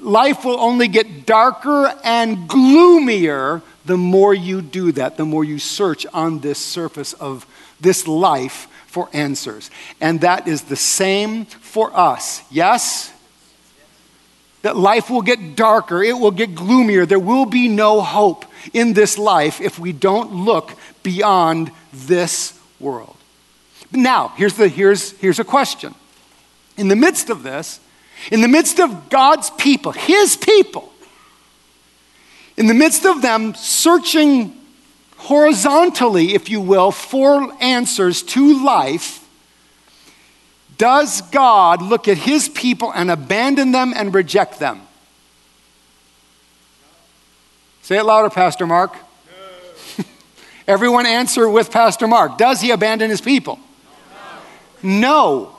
life 0.02 0.46
will 0.46 0.60
only 0.60 0.88
get 0.88 1.26
darker 1.26 1.94
and 2.04 2.48
gloomier 2.48 3.62
the 3.86 3.98
more 3.98 4.34
you 4.34 4.62
do 4.62 4.92
that, 4.92 5.18
the 5.18 5.26
more 5.26 5.44
you 5.44 5.58
search 5.58 6.06
on 6.14 6.40
this 6.40 6.60
surface 6.60 7.14
of 7.14 7.46
this 7.80 8.08
life 8.08 8.68
for 8.86 9.10
answers. 9.14 9.72
And 10.00 10.22
that 10.22 10.48
is 10.48 10.64
the 10.64 10.76
same 10.76 11.46
for 11.46 11.96
us. 11.98 12.44
Yes? 12.52 13.14
That 14.62 14.76
life 14.76 15.10
will 15.10 15.22
get 15.22 15.56
darker, 15.56 16.04
it 16.04 16.18
will 16.18 16.32
get 16.32 16.54
gloomier. 16.54 17.06
There 17.06 17.20
will 17.20 17.46
be 17.46 17.68
no 17.68 18.02
hope 18.02 18.46
in 18.74 18.94
this 18.94 19.18
life 19.18 19.62
if 19.62 19.80
we 19.80 19.94
don't 19.94 20.34
look 20.34 20.74
beyond 21.02 21.72
this 21.94 22.60
world. 22.80 23.16
Now, 23.92 24.34
here's, 24.36 24.54
the, 24.54 24.68
here's, 24.68 25.12
here's 25.20 25.40
a 25.40 25.44
question. 25.44 25.96
In 26.78 26.90
the 26.90 26.96
midst 26.96 27.30
of 27.30 27.42
this, 27.42 27.80
in 28.32 28.42
the 28.42 28.48
midst 28.48 28.80
of 28.80 29.10
God's 29.10 29.50
people, 29.52 29.92
His 29.92 30.36
people, 30.36 30.92
in 32.58 32.68
the 32.68 32.74
midst 32.74 33.06
of 33.06 33.22
them 33.22 33.54
searching 33.56 34.56
horizontally, 35.18 36.34
if 36.34 36.50
you 36.50 36.62
will, 36.62 36.92
for 36.92 37.52
answers 37.62 38.22
to 38.24 38.64
life, 38.64 39.26
does 40.78 41.22
God 41.22 41.82
look 41.82 42.08
at 42.08 42.18
His 42.18 42.50
people 42.50 42.92
and 42.94 43.12
abandon 43.12 43.72
them 43.72 43.94
and 43.96 44.14
reject 44.14 44.60
them? 44.60 44.82
Say 47.90 47.98
it 47.98 48.04
louder, 48.04 48.30
Pastor 48.30 48.68
Mark. 48.68 48.96
Everyone 50.68 51.08
answer 51.08 51.50
with 51.50 51.72
Pastor 51.72 52.08
Mark. 52.08 52.38
Does 52.38 52.62
he 52.62 52.70
abandon 52.70 53.10
his 53.10 53.20
people? 53.20 53.58
No. 54.84 55.56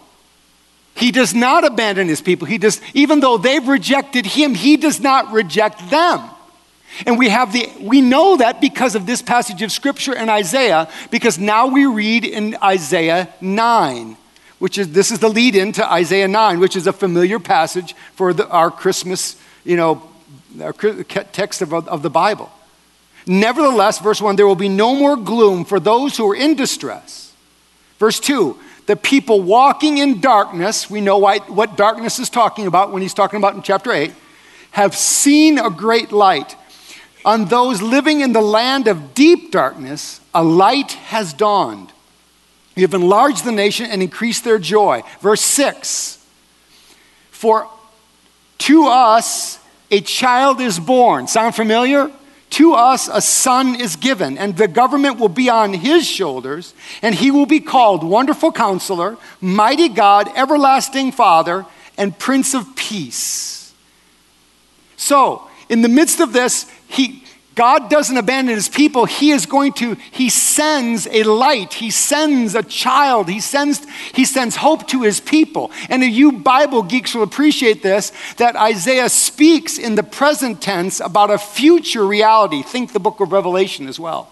He 0.94 1.11
does 1.12 1.35
not 1.35 1.64
abandon 1.64 2.09
his 2.09 2.20
people. 2.20 2.47
He 2.47 2.59
does, 2.59 2.80
even 2.94 3.20
though 3.20 3.38
they've 3.38 3.66
rejected 3.66 4.26
him, 4.26 4.54
he 4.54 4.76
does 4.76 5.00
not 5.00 5.32
reject 5.32 5.90
them. 5.90 6.20
And 7.06 7.18
we 7.18 7.28
have 7.28 7.52
the 7.52 7.68
we 7.80 8.00
know 8.00 8.37
that 8.37 8.61
because 8.61 8.94
of 8.94 9.06
this 9.06 9.23
passage 9.23 9.62
of 9.62 9.73
scripture 9.73 10.14
in 10.14 10.28
Isaiah, 10.28 10.88
because 11.11 11.38
now 11.38 11.68
we 11.68 11.87
read 11.87 12.25
in 12.25 12.56
Isaiah 12.62 13.28
9, 13.40 14.16
which 14.59 14.76
is 14.76 14.92
this 14.92 15.11
is 15.11 15.20
the 15.20 15.28
lead 15.28 15.54
in 15.54 15.73
to 15.73 15.90
Isaiah 15.90 16.28
9, 16.28 16.59
which 16.59 16.76
is 16.76 16.87
a 16.87 16.92
familiar 16.92 17.38
passage 17.38 17.94
for 18.14 18.32
the, 18.32 18.49
our 18.49 18.70
Christmas, 18.70 19.37
you 19.64 19.76
know, 19.76 20.02
text 21.32 21.62
of, 21.62 21.73
of 21.73 22.02
the 22.02 22.11
Bible. 22.11 22.50
Nevertheless, 23.26 23.99
verse 23.99 24.20
1, 24.20 24.37
there 24.37 24.47
will 24.47 24.54
be 24.54 24.68
no 24.68 24.94
more 24.94 25.16
gloom 25.16 25.64
for 25.64 25.78
those 25.78 26.16
who 26.16 26.30
are 26.30 26.35
in 26.35 26.54
distress. 26.54 27.32
Verse 27.99 28.18
2, 28.18 28.59
the 28.90 28.97
people 28.97 29.41
walking 29.41 29.99
in 29.99 30.21
darkness, 30.21 30.91
we 30.91 31.00
know 31.00 31.17
why, 31.17 31.38
what 31.38 31.76
darkness 31.76 32.19
is 32.19 32.28
talking 32.28 32.67
about 32.67 32.91
when 32.91 33.02
he's 33.02 33.14
talking 33.14 33.36
about 33.36 33.54
in 33.54 33.62
chapter 33.62 33.93
8, 33.93 34.12
have 34.73 34.97
seen 34.97 35.60
a 35.60 35.71
great 35.71 36.10
light. 36.10 36.56
On 37.25 37.45
those 37.45 37.80
living 37.80 38.21
in 38.21 38.32
the 38.32 38.41
land 38.41 38.88
of 38.88 39.14
deep 39.14 39.52
darkness, 39.52 40.21
a 40.34 40.43
light 40.43 40.91
has 40.91 41.32
dawned. 41.32 41.93
You 42.75 42.82
have 42.82 42.93
enlarged 42.93 43.45
the 43.45 43.52
nation 43.52 43.86
and 43.86 44.02
increased 44.02 44.43
their 44.43 44.58
joy. 44.58 45.04
Verse 45.21 45.43
6 45.43 46.19
For 47.30 47.69
to 48.58 48.86
us 48.88 49.60
a 49.93 50.00
child 50.00 50.60
is 50.60 50.80
born. 50.80 51.28
Sound 51.28 51.54
familiar? 51.54 52.10
To 52.60 52.75
us 52.75 53.08
a 53.10 53.23
son 53.23 53.75
is 53.75 53.96
given, 53.96 54.36
and 54.36 54.54
the 54.54 54.68
government 54.68 55.18
will 55.18 55.30
be 55.30 55.49
on 55.49 55.73
his 55.73 56.06
shoulders, 56.06 56.75
and 57.00 57.14
he 57.14 57.30
will 57.30 57.46
be 57.46 57.60
called 57.60 58.04
Wonderful 58.04 58.52
Counselor, 58.52 59.16
Mighty 59.40 59.88
God, 59.88 60.30
Everlasting 60.36 61.12
Father, 61.12 61.64
and 61.96 62.18
Prince 62.18 62.52
of 62.52 62.76
Peace. 62.76 63.73
So, 64.99 65.49
in 65.70 65.80
the 65.80 65.88
midst 65.88 66.20
of 66.20 66.34
this, 66.34 66.70
he, 66.86 67.25
God 67.56 67.91
doesn't 67.91 68.17
abandon 68.17 68.54
his 68.54 68.69
people. 68.69 69.06
He 69.06 69.32
is 69.32 69.45
going 69.45 69.73
to, 69.75 69.97
he 70.13 70.28
sends 70.28 71.06
a 71.08 71.25
light. 71.25 71.75
He 71.75 71.91
sends 71.91 72.54
a 72.54 72.63
child. 72.63 73.28
He 73.28 73.41
sends, 73.41 73.84
he 74.15 74.25
sends 74.25 74.56
hope 74.56 74.86
to 74.89 75.02
his 75.02 75.21
people. 75.21 75.71
And 75.89 76.02
you 76.02 76.32
Bible 76.32 76.82
geeks 76.82 77.15
will 77.15 77.25
appreciate 77.25 77.82
this 77.82 78.13
that 78.36 78.56
Isaiah 78.56 79.08
speaks 79.08 79.78
in 79.78 79.97
the 79.97 80.02
present 80.02 80.63
tense 80.63 81.00
about 81.00 81.30
a 81.30 81.39
future 81.39 82.06
reality. 82.06 82.63
Think 82.63 82.93
the 82.93 83.00
book 83.00 83.21
of 83.21 83.32
Revelation 83.32 83.89
as 83.89 83.99
well. 83.99 84.30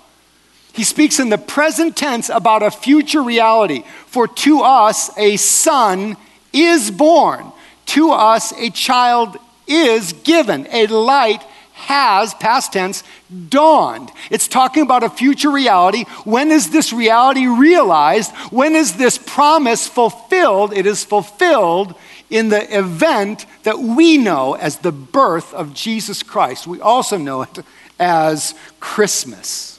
He 0.73 0.85
speaks 0.85 1.19
in 1.19 1.29
the 1.29 1.39
present 1.39 1.97
tense 1.97 2.29
about 2.29 2.63
a 2.63 2.71
future 2.71 3.23
reality. 3.23 3.83
For 4.07 4.29
to 4.29 4.61
us 4.61 5.11
a 5.19 5.37
son 5.37 6.17
is 6.53 6.93
born, 6.93 7.51
to 7.87 8.13
us 8.13 8.53
a 8.53 8.71
child 8.71 9.37
is 9.67 10.13
given, 10.13 10.69
a 10.71 10.87
light 10.87 11.43
has, 11.79 12.35
past 12.35 12.73
tense, 12.73 13.03
dawned. 13.49 14.11
It's 14.31 14.49
talking 14.49 14.83
about 14.83 15.03
a 15.03 15.11
future 15.11 15.51
reality. 15.51 16.05
When 16.25 16.51
is 16.51 16.71
this 16.71 16.93
reality 16.93 17.47
realized? 17.47 18.33
When 18.51 18.75
is 18.75 18.97
this 18.97 19.17
promise 19.17 19.87
fulfilled? 19.87 20.73
It 20.73 20.87
is 20.87 21.05
fulfilled 21.05 21.95
in 22.31 22.49
the 22.49 22.79
event 22.79 23.47
that 23.63 23.79
we 23.79 24.19
know 24.19 24.55
as 24.55 24.79
the 24.79 24.93
birth 24.93 25.55
of 25.55 25.73
Jesus 25.73 26.23
Christ. 26.23 26.67
We 26.67 26.81
also 26.81 27.17
know 27.17 27.43
it 27.43 27.59
as 27.99 28.55
Christmas. 28.81 29.79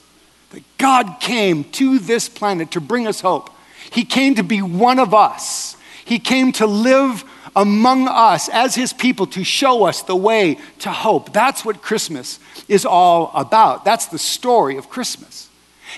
That 0.50 0.64
God 0.78 1.18
came 1.20 1.64
to 1.72 1.98
this 1.98 2.28
planet 2.28 2.72
to 2.72 2.80
bring 2.80 3.06
us 3.06 3.20
hope. 3.20 3.50
He 3.90 4.04
came 4.04 4.34
to 4.34 4.42
be 4.42 4.62
one 4.62 4.98
of 4.98 5.14
us. 5.14 5.76
He 6.04 6.18
came 6.18 6.50
to 6.52 6.66
live 6.66 7.24
among 7.56 8.08
us 8.08 8.48
as 8.48 8.74
his 8.74 8.92
people 8.92 9.26
to 9.28 9.44
show 9.44 9.84
us 9.84 10.02
the 10.02 10.16
way 10.16 10.58
to 10.80 10.90
hope. 10.90 11.32
That's 11.32 11.64
what 11.64 11.82
Christmas 11.82 12.38
is 12.68 12.84
all 12.84 13.30
about. 13.34 13.84
That's 13.84 14.06
the 14.06 14.18
story 14.18 14.76
of 14.76 14.88
Christmas. 14.88 15.48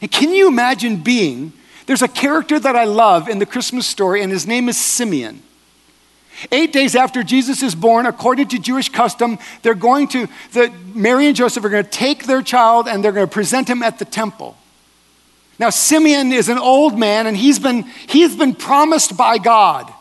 And 0.00 0.10
can 0.10 0.30
you 0.30 0.48
imagine 0.48 0.96
being, 0.96 1.52
there's 1.86 2.02
a 2.02 2.08
character 2.08 2.58
that 2.58 2.76
I 2.76 2.84
love 2.84 3.28
in 3.28 3.38
the 3.38 3.46
Christmas 3.46 3.86
story, 3.86 4.22
and 4.22 4.32
his 4.32 4.46
name 4.46 4.68
is 4.68 4.78
Simeon. 4.78 5.42
Eight 6.50 6.72
days 6.72 6.96
after 6.96 7.22
Jesus 7.22 7.62
is 7.62 7.74
born, 7.74 8.06
according 8.06 8.48
to 8.48 8.58
Jewish 8.58 8.88
custom, 8.88 9.38
they're 9.60 9.74
going 9.74 10.08
to, 10.08 10.28
the, 10.52 10.72
Mary 10.94 11.26
and 11.26 11.36
Joseph 11.36 11.64
are 11.64 11.68
going 11.68 11.84
to 11.84 11.90
take 11.90 12.24
their 12.24 12.42
child 12.42 12.88
and 12.88 13.04
they're 13.04 13.12
going 13.12 13.26
to 13.26 13.32
present 13.32 13.68
him 13.68 13.82
at 13.82 13.98
the 13.98 14.04
temple. 14.04 14.56
Now, 15.58 15.70
Simeon 15.70 16.32
is 16.32 16.48
an 16.48 16.58
old 16.58 16.98
man 16.98 17.26
and 17.26 17.36
he's 17.36 17.58
been, 17.58 17.82
he's 18.08 18.34
been 18.34 18.54
promised 18.54 19.16
by 19.16 19.38
God 19.38 19.92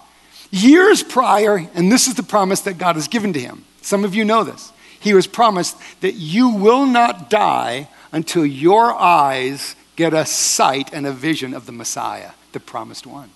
Years 0.51 1.01
prior, 1.01 1.69
and 1.73 1.91
this 1.91 2.07
is 2.07 2.15
the 2.15 2.23
promise 2.23 2.61
that 2.61 2.77
God 2.77 2.95
has 2.95 3.07
given 3.07 3.33
to 3.33 3.39
him. 3.39 3.63
Some 3.81 4.03
of 4.03 4.13
you 4.13 4.25
know 4.25 4.43
this. 4.43 4.71
He 4.99 5.13
was 5.13 5.25
promised 5.25 5.77
that 6.01 6.13
you 6.13 6.49
will 6.49 6.85
not 6.85 7.29
die 7.29 7.87
until 8.11 8.45
your 8.45 8.93
eyes 8.93 9.75
get 9.95 10.13
a 10.13 10.25
sight 10.25 10.93
and 10.93 11.07
a 11.07 11.11
vision 11.11 11.53
of 11.53 11.65
the 11.65 11.71
Messiah, 11.71 12.31
the 12.51 12.59
promised 12.59 13.07
one. 13.07 13.29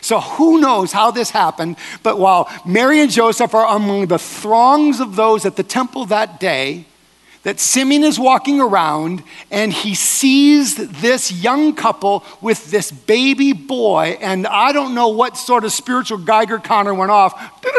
So 0.00 0.20
who 0.20 0.60
knows 0.60 0.92
how 0.92 1.12
this 1.12 1.30
happened, 1.30 1.76
but 2.02 2.18
while 2.18 2.50
Mary 2.66 3.00
and 3.00 3.10
Joseph 3.10 3.54
are 3.54 3.76
among 3.76 4.08
the 4.08 4.18
throngs 4.18 5.00
of 5.00 5.16
those 5.16 5.46
at 5.46 5.56
the 5.56 5.62
temple 5.62 6.06
that 6.06 6.40
day, 6.40 6.86
that 7.44 7.60
Simeon 7.60 8.02
is 8.02 8.18
walking 8.18 8.60
around 8.60 9.22
and 9.50 9.72
he 9.72 9.94
sees 9.94 10.76
this 11.00 11.30
young 11.30 11.74
couple 11.74 12.24
with 12.40 12.70
this 12.70 12.90
baby 12.90 13.52
boy, 13.52 14.18
and 14.20 14.46
I 14.46 14.72
don't 14.72 14.94
know 14.94 15.08
what 15.08 15.36
sort 15.36 15.64
of 15.64 15.72
spiritual 15.72 16.18
Geiger 16.18 16.58
counter 16.58 16.92
went 16.92 17.10
off. 17.10 17.34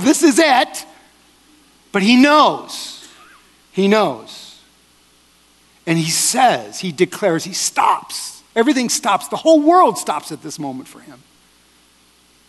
This 0.00 0.22
is 0.22 0.38
it. 0.38 0.86
But 1.92 2.02
he 2.02 2.16
knows. 2.16 3.08
He 3.72 3.88
knows. 3.88 4.60
And 5.86 5.98
he 5.98 6.10
says, 6.10 6.80
he 6.80 6.92
declares, 6.92 7.44
he 7.44 7.54
stops. 7.54 8.42
Everything 8.54 8.88
stops. 8.88 9.28
The 9.28 9.36
whole 9.36 9.60
world 9.60 9.98
stops 9.98 10.30
at 10.30 10.42
this 10.42 10.58
moment 10.58 10.88
for 10.88 11.00
him. 11.00 11.20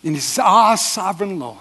And 0.04 0.14
he 0.14 0.20
says, 0.20 0.44
Ah, 0.44 0.74
sovereign 0.74 1.38
Lord. 1.38 1.58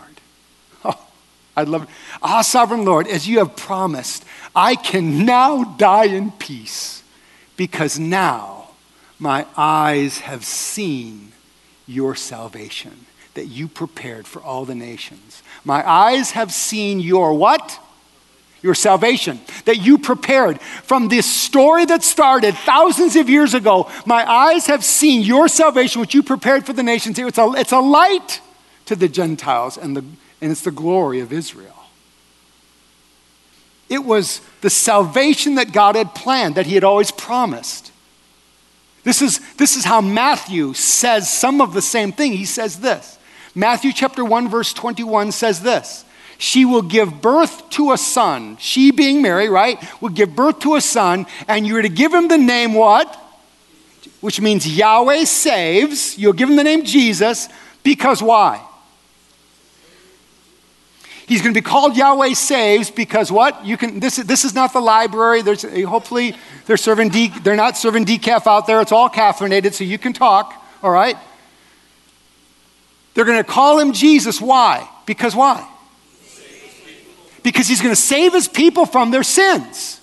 I 1.56 1.64
love 1.64 1.84
it. 1.84 1.90
Ah, 2.22 2.42
sovereign 2.42 2.86
Lord, 2.86 3.08
as 3.08 3.28
you 3.28 3.40
have 3.40 3.56
promised, 3.56 4.24
I 4.56 4.76
can 4.76 5.26
now 5.26 5.64
die 5.64 6.06
in 6.06 6.32
peace 6.32 7.04
because 7.58 8.00
now 8.00 8.70
my 9.20 9.46
eyes 9.58 10.20
have 10.20 10.46
seen 10.46 11.34
your 11.86 12.16
salvation 12.16 13.06
that 13.34 13.48
you 13.48 13.68
prepared 13.68 14.26
for 14.28 14.42
all 14.42 14.66
the 14.66 14.76
nations. 14.76 15.44
My 15.66 15.88
eyes 15.88 16.32
have 16.32 16.54
seen 16.54 17.00
your 17.00 17.34
what? 17.34 17.80
Your 18.62 18.76
salvation 18.76 19.40
that 19.66 19.78
you 19.78 19.98
prepared. 19.98 20.60
From 20.62 21.08
this 21.08 21.26
story 21.26 21.86
that 21.86 22.04
started 22.04 22.56
thousands 22.56 23.16
of 23.16 23.30
years 23.30 23.54
ago, 23.54 23.90
my 24.06 24.30
eyes 24.30 24.68
have 24.68 24.84
seen 24.84 25.22
your 25.22 25.48
salvation, 25.48 26.02
which 26.02 26.14
you 26.14 26.24
prepared 26.24 26.66
for 26.66 26.74
the 26.74 26.84
nations. 26.84 27.18
It's 27.18 27.38
a, 27.38 27.52
it's 27.56 27.72
a 27.72 27.80
light 27.80 28.42
to 28.86 28.96
the 28.96 29.08
Gentiles, 29.08 29.78
and, 29.78 29.96
the, 29.96 30.04
and 30.42 30.52
it's 30.52 30.62
the 30.62 30.72
glory 30.72 31.20
of 31.20 31.34
Israel. 31.34 31.76
It 33.90 34.06
was 34.06 34.42
the 34.62 34.70
salvation 34.70 35.56
that 35.56 35.72
God 35.72 35.96
had 35.96 36.14
planned, 36.14 36.56
that 36.56 36.68
He 36.68 36.76
had 36.76 36.84
always 36.84 37.12
promised. 37.12 37.92
This 39.04 39.22
is, 39.22 39.40
this 39.56 39.76
is 39.76 39.86
how 39.86 40.02
Matthew 40.02 40.74
says 40.74 41.32
some 41.32 41.62
of 41.62 41.74
the 41.74 41.82
same 41.82 42.12
thing. 42.12 42.34
He 42.34 42.46
says 42.46 42.80
this 42.80 43.18
Matthew 43.56 43.92
chapter 43.92 44.24
1, 44.24 44.50
verse 44.50 44.74
21 44.74 45.32
says 45.32 45.62
this 45.62 46.06
She 46.38 46.66
will 46.66 46.84
give 46.84 47.22
birth 47.22 47.70
to 47.72 47.92
a 47.92 47.98
son. 47.98 48.58
She, 48.58 48.92
being 48.92 49.22
Mary, 49.22 49.50
right, 49.50 49.84
will 50.02 50.10
give 50.10 50.36
birth 50.36 50.60
to 50.60 50.76
a 50.76 50.82
son, 50.82 51.26
and 51.48 51.66
you're 51.66 51.82
to 51.82 51.90
give 51.90 52.14
him 52.14 52.28
the 52.28 52.38
name 52.38 52.76
what? 52.76 53.16
Which 54.22 54.40
means 54.40 54.68
Yahweh 54.68 55.24
saves. 55.24 56.18
You'll 56.18 56.34
give 56.34 56.50
him 56.50 56.58
the 56.58 56.64
name 56.64 56.86
Jesus 56.86 57.50
because 57.84 58.22
why? 58.22 58.64
He's 61.30 61.44
going 61.44 61.54
to 61.54 61.62
be 61.62 61.64
called 61.64 61.96
Yahweh 61.96 62.34
Saves 62.34 62.90
because 62.90 63.32
what? 63.32 63.64
You 63.64 63.78
can. 63.78 64.00
This, 64.00 64.16
this 64.16 64.44
is 64.44 64.56
not 64.56 64.74
the 64.74 64.80
library. 64.80 65.44
There's 65.44 65.64
eh, 65.64 65.84
hopefully 65.84 66.36
they're 66.66 66.76
serving. 66.76 67.10
De, 67.10 67.28
they're 67.44 67.56
not 67.56 67.78
serving 67.78 68.06
decaf 68.06 68.48
out 68.48 68.66
there. 68.66 68.82
It's 68.82 68.92
all 68.92 69.12
caffeinated, 69.12 69.74
so 69.74 69.84
you 69.84 70.00
can 70.00 70.12
talk. 70.12 70.56
All 70.82 70.90
right. 70.90 71.16
They're 73.14 73.26
going 73.26 73.38
to 73.38 73.44
call 73.44 73.78
him 73.78 73.94
Jesus. 73.94 74.42
Why? 74.42 74.90
Because 75.06 75.36
why? 75.36 75.70
Because 77.44 77.68
he's 77.68 77.80
going 77.80 77.94
to 77.94 78.02
save 78.02 78.34
his 78.34 78.48
people 78.48 78.88
from 78.88 79.12
their 79.12 79.22
sins. 79.22 80.02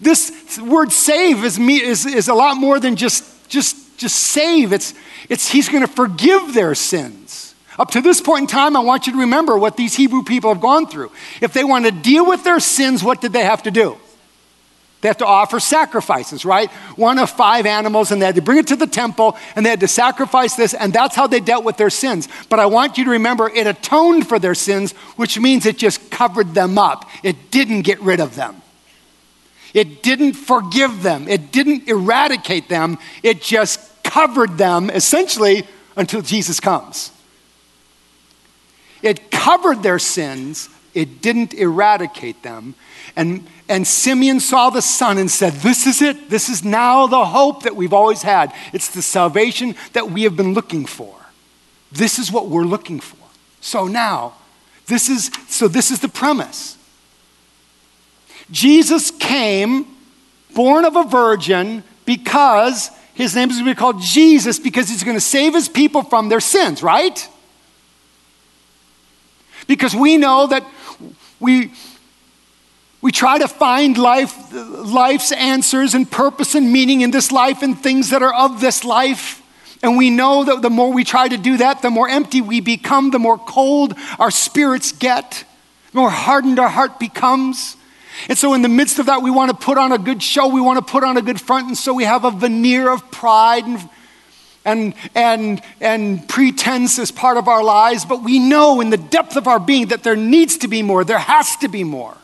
This 0.00 0.58
word 0.58 0.92
save 0.92 1.44
is, 1.44 1.58
is, 1.58 2.06
is 2.06 2.28
a 2.28 2.34
lot 2.34 2.56
more 2.56 2.80
than 2.80 2.96
just, 2.96 3.50
just, 3.50 3.98
just 3.98 4.16
save. 4.16 4.72
It's, 4.72 4.94
it's 5.28 5.46
he's 5.46 5.68
going 5.68 5.86
to 5.86 5.92
forgive 5.92 6.54
their 6.54 6.74
sins. 6.74 7.49
Up 7.80 7.92
to 7.92 8.02
this 8.02 8.20
point 8.20 8.42
in 8.42 8.46
time, 8.46 8.76
I 8.76 8.80
want 8.80 9.06
you 9.06 9.14
to 9.14 9.20
remember 9.20 9.56
what 9.56 9.78
these 9.78 9.96
Hebrew 9.96 10.22
people 10.22 10.52
have 10.52 10.60
gone 10.60 10.86
through. 10.86 11.10
If 11.40 11.54
they 11.54 11.64
want 11.64 11.86
to 11.86 11.90
deal 11.90 12.26
with 12.26 12.44
their 12.44 12.60
sins, 12.60 13.02
what 13.02 13.22
did 13.22 13.32
they 13.32 13.42
have 13.42 13.62
to 13.62 13.70
do? 13.70 13.96
They 15.00 15.08
have 15.08 15.16
to 15.16 15.26
offer 15.26 15.58
sacrifices, 15.58 16.44
right? 16.44 16.70
One 16.96 17.18
of 17.18 17.30
five 17.30 17.64
animals, 17.64 18.12
and 18.12 18.20
they 18.20 18.26
had 18.26 18.34
to 18.34 18.42
bring 18.42 18.58
it 18.58 18.66
to 18.66 18.76
the 18.76 18.86
temple, 18.86 19.38
and 19.56 19.64
they 19.64 19.70
had 19.70 19.80
to 19.80 19.88
sacrifice 19.88 20.56
this, 20.56 20.74
and 20.74 20.92
that's 20.92 21.16
how 21.16 21.26
they 21.26 21.40
dealt 21.40 21.64
with 21.64 21.78
their 21.78 21.88
sins. 21.88 22.28
But 22.50 22.58
I 22.58 22.66
want 22.66 22.98
you 22.98 23.04
to 23.04 23.12
remember 23.12 23.48
it 23.48 23.66
atoned 23.66 24.28
for 24.28 24.38
their 24.38 24.54
sins, 24.54 24.92
which 25.16 25.38
means 25.38 25.64
it 25.64 25.78
just 25.78 26.10
covered 26.10 26.52
them 26.52 26.76
up. 26.76 27.08
It 27.22 27.50
didn't 27.50 27.82
get 27.82 27.98
rid 28.00 28.20
of 28.20 28.34
them. 28.34 28.60
It 29.72 30.02
didn't 30.02 30.34
forgive 30.34 31.02
them. 31.02 31.28
It 31.28 31.50
didn't 31.50 31.88
eradicate 31.88 32.68
them. 32.68 32.98
It 33.22 33.40
just 33.40 33.80
covered 34.02 34.58
them, 34.58 34.90
essentially, 34.90 35.66
until 35.96 36.20
Jesus 36.20 36.60
comes. 36.60 37.12
It 39.02 39.30
covered 39.30 39.82
their 39.82 39.98
sins, 39.98 40.68
it 40.94 41.22
didn't 41.22 41.54
eradicate 41.54 42.42
them. 42.42 42.74
And, 43.16 43.46
and 43.68 43.86
Simeon 43.86 44.40
saw 44.40 44.70
the 44.70 44.82
Son 44.82 45.18
and 45.18 45.30
said, 45.30 45.52
This 45.54 45.86
is 45.86 46.02
it. 46.02 46.30
This 46.30 46.48
is 46.48 46.64
now 46.64 47.06
the 47.06 47.24
hope 47.24 47.64
that 47.64 47.76
we've 47.76 47.92
always 47.92 48.22
had. 48.22 48.52
It's 48.72 48.88
the 48.90 49.02
salvation 49.02 49.74
that 49.92 50.10
we 50.10 50.22
have 50.22 50.36
been 50.36 50.54
looking 50.54 50.86
for. 50.86 51.14
This 51.92 52.18
is 52.18 52.30
what 52.30 52.48
we're 52.48 52.64
looking 52.64 53.00
for. 53.00 53.16
So 53.60 53.86
now, 53.86 54.34
this 54.86 55.08
is 55.08 55.30
so 55.48 55.68
this 55.68 55.90
is 55.90 56.00
the 56.00 56.08
premise. 56.08 56.76
Jesus 58.50 59.10
came 59.10 59.86
born 60.54 60.84
of 60.84 60.96
a 60.96 61.04
virgin 61.04 61.84
because 62.04 62.90
his 63.14 63.34
name 63.34 63.50
is 63.50 63.56
going 63.56 63.66
to 63.66 63.70
be 63.72 63.78
called 63.78 64.00
Jesus 64.00 64.58
because 64.58 64.88
he's 64.88 65.04
going 65.04 65.16
to 65.16 65.20
save 65.20 65.54
his 65.54 65.68
people 65.68 66.02
from 66.02 66.28
their 66.28 66.40
sins, 66.40 66.82
right? 66.82 67.28
Because 69.70 69.94
we 69.94 70.16
know 70.16 70.48
that 70.48 70.66
we, 71.38 71.70
we 73.00 73.12
try 73.12 73.38
to 73.38 73.46
find 73.46 73.96
life, 73.96 74.34
life's 74.52 75.30
answers 75.30 75.94
and 75.94 76.10
purpose 76.10 76.56
and 76.56 76.72
meaning 76.72 77.02
in 77.02 77.12
this 77.12 77.30
life 77.30 77.62
and 77.62 77.78
things 77.78 78.10
that 78.10 78.20
are 78.20 78.34
of 78.34 78.60
this 78.60 78.84
life. 78.84 79.40
And 79.80 79.96
we 79.96 80.10
know 80.10 80.42
that 80.42 80.60
the 80.60 80.70
more 80.70 80.92
we 80.92 81.04
try 81.04 81.28
to 81.28 81.36
do 81.36 81.58
that, 81.58 81.82
the 81.82 81.90
more 81.90 82.08
empty 82.08 82.40
we 82.40 82.58
become, 82.60 83.12
the 83.12 83.20
more 83.20 83.38
cold 83.38 83.94
our 84.18 84.32
spirits 84.32 84.90
get, 84.90 85.44
the 85.92 86.00
more 86.00 86.10
hardened 86.10 86.58
our 86.58 86.68
heart 86.68 86.98
becomes. 86.98 87.76
And 88.28 88.36
so, 88.36 88.54
in 88.54 88.62
the 88.62 88.68
midst 88.68 88.98
of 88.98 89.06
that, 89.06 89.22
we 89.22 89.30
want 89.30 89.52
to 89.52 89.56
put 89.56 89.78
on 89.78 89.92
a 89.92 89.98
good 89.98 90.20
show, 90.20 90.48
we 90.48 90.60
want 90.60 90.84
to 90.84 90.92
put 90.92 91.04
on 91.04 91.16
a 91.16 91.22
good 91.22 91.40
front, 91.40 91.68
and 91.68 91.78
so 91.78 91.94
we 91.94 92.02
have 92.02 92.24
a 92.24 92.32
veneer 92.32 92.90
of 92.90 93.08
pride 93.12 93.66
and 93.66 93.88
and, 94.64 94.94
and, 95.14 95.62
and 95.80 96.28
pretense 96.28 96.98
is 96.98 97.10
part 97.10 97.36
of 97.36 97.48
our 97.48 97.62
lives, 97.62 98.04
but 98.04 98.22
we 98.22 98.38
know 98.38 98.80
in 98.80 98.90
the 98.90 98.98
depth 98.98 99.36
of 99.36 99.46
our 99.46 99.58
being 99.58 99.88
that 99.88 100.02
there 100.02 100.16
needs 100.16 100.58
to 100.58 100.68
be 100.68 100.82
more. 100.82 101.04
There 101.04 101.18
has 101.18 101.56
to 101.58 101.68
be 101.68 101.84
more. 101.84 102.16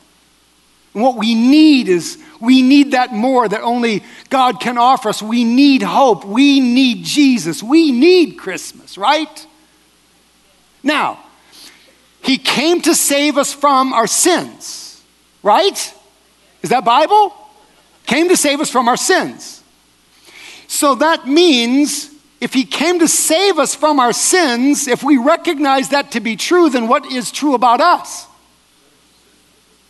And 0.93 1.03
what 1.03 1.17
we 1.17 1.35
need 1.35 1.89
is 1.89 2.19
we 2.41 2.63
need 2.63 2.93
that 2.93 3.13
more 3.13 3.49
that 3.49 3.63
only 3.63 4.03
God 4.29 4.61
can 4.61 4.77
offer 4.77 5.09
us. 5.09 5.23
We 5.23 5.45
need 5.45 5.83
hope. 5.83 6.25
We 6.25 6.61
need 6.61 7.05
Jesus. 7.05 7.63
We 7.63 7.93
need 7.93 8.39
Christmas, 8.39 8.99
right? 8.99 9.47
Now, 10.83 11.19
He 12.23 12.39
came 12.39 12.83
to 12.83 12.95
save 12.95 13.39
us 13.39 13.53
from 13.53 13.93
our 13.93 14.07
sins, 14.07 15.03
right? 15.43 15.95
Is 16.63 16.71
that 16.71 16.85
Bible? 16.85 17.35
Came 18.07 18.29
to 18.29 18.37
save 18.37 18.61
us 18.61 18.71
from 18.71 18.89
our 18.89 18.97
sins. 18.97 19.63
So 20.67 20.95
that 20.97 21.27
means 21.27 22.11
if 22.41 22.53
he 22.53 22.65
came 22.65 22.99
to 22.99 23.09
save 23.09 23.59
us 23.59 23.75
from 23.75 23.99
our 23.99 24.13
sins, 24.13 24.87
if 24.87 25.03
we 25.03 25.17
recognize 25.17 25.89
that 25.91 26.13
to 26.13 26.21
be 26.21 26.37
true, 26.37 26.69
then 26.69 26.87
what 26.87 27.07
is 27.07 27.33
true 27.33 27.55
about 27.55 27.81
us? 27.81 28.27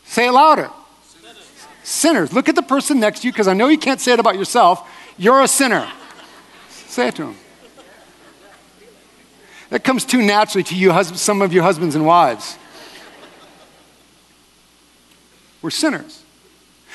Say 0.04 0.28
it 0.28 0.32
louder. 0.32 0.70
Sinners. 1.04 1.66
Sinners. 1.82 2.32
Look 2.32 2.48
at 2.48 2.54
the 2.54 2.62
person 2.62 3.00
next 3.00 3.20
to 3.20 3.26
you 3.26 3.32
because 3.32 3.48
I 3.48 3.54
know 3.54 3.68
you 3.68 3.78
can't 3.78 4.00
say 4.00 4.12
it 4.12 4.20
about 4.20 4.37
yourself. 4.37 4.88
You're 5.18 5.42
a 5.42 5.48
sinner. 5.48 5.90
say 6.68 7.09
it 7.09 7.16
to 7.16 7.24
him. 7.24 7.37
That 9.70 9.82
comes 9.82 10.04
too 10.04 10.22
naturally 10.22 10.62
to 10.64 10.76
you, 10.76 11.02
some 11.02 11.42
of 11.42 11.52
you 11.52 11.62
husbands 11.62 11.96
and 11.96 12.06
wives. 12.06 12.56
We're 15.62 15.70
sinners. 15.70 16.22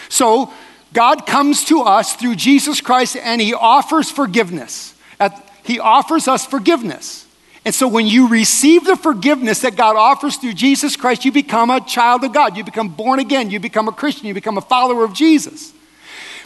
So, 0.07 0.53
God 0.93 1.25
comes 1.25 1.65
to 1.65 1.81
us 1.81 2.15
through 2.15 2.35
Jesus 2.35 2.79
Christ 2.79 3.17
and 3.17 3.41
He 3.41 3.53
offers 3.53 4.09
forgiveness. 4.09 4.90
At, 5.21 5.47
he 5.63 5.79
offers 5.79 6.27
us 6.27 6.45
forgiveness. 6.45 7.27
And 7.63 7.75
so 7.75 7.87
when 7.87 8.07
you 8.07 8.27
receive 8.27 8.85
the 8.85 8.95
forgiveness 8.95 9.59
that 9.59 9.75
God 9.75 9.95
offers 9.95 10.35
through 10.37 10.53
Jesus 10.53 10.95
Christ, 10.95 11.25
you 11.25 11.31
become 11.31 11.69
a 11.69 11.79
child 11.79 12.23
of 12.23 12.33
God. 12.33 12.57
You 12.57 12.63
become 12.63 12.89
born 12.89 13.19
again. 13.19 13.51
You 13.51 13.59
become 13.59 13.87
a 13.87 13.91
Christian. 13.91 14.25
You 14.25 14.33
become 14.33 14.57
a 14.57 14.61
follower 14.61 15.03
of 15.03 15.13
Jesus. 15.13 15.71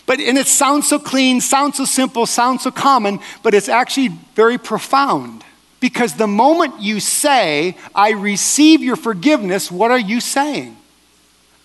But, 0.05 0.19
and 0.19 0.37
it 0.37 0.47
sounds 0.47 0.89
so 0.89 0.99
clean, 0.99 1.39
sounds 1.39 1.77
so 1.77 1.85
simple, 1.85 2.25
sounds 2.25 2.63
so 2.63 2.71
common, 2.71 3.19
but 3.41 3.53
it's 3.53 3.69
actually 3.69 4.09
very 4.35 4.57
profound. 4.57 5.43
Because 5.79 6.15
the 6.15 6.27
moment 6.27 6.81
you 6.81 6.99
say, 6.99 7.77
I 7.95 8.11
receive 8.11 8.83
your 8.83 8.97
forgiveness, 8.97 9.71
what 9.71 9.91
are 9.91 9.99
you 9.99 10.19
saying? 10.19 10.75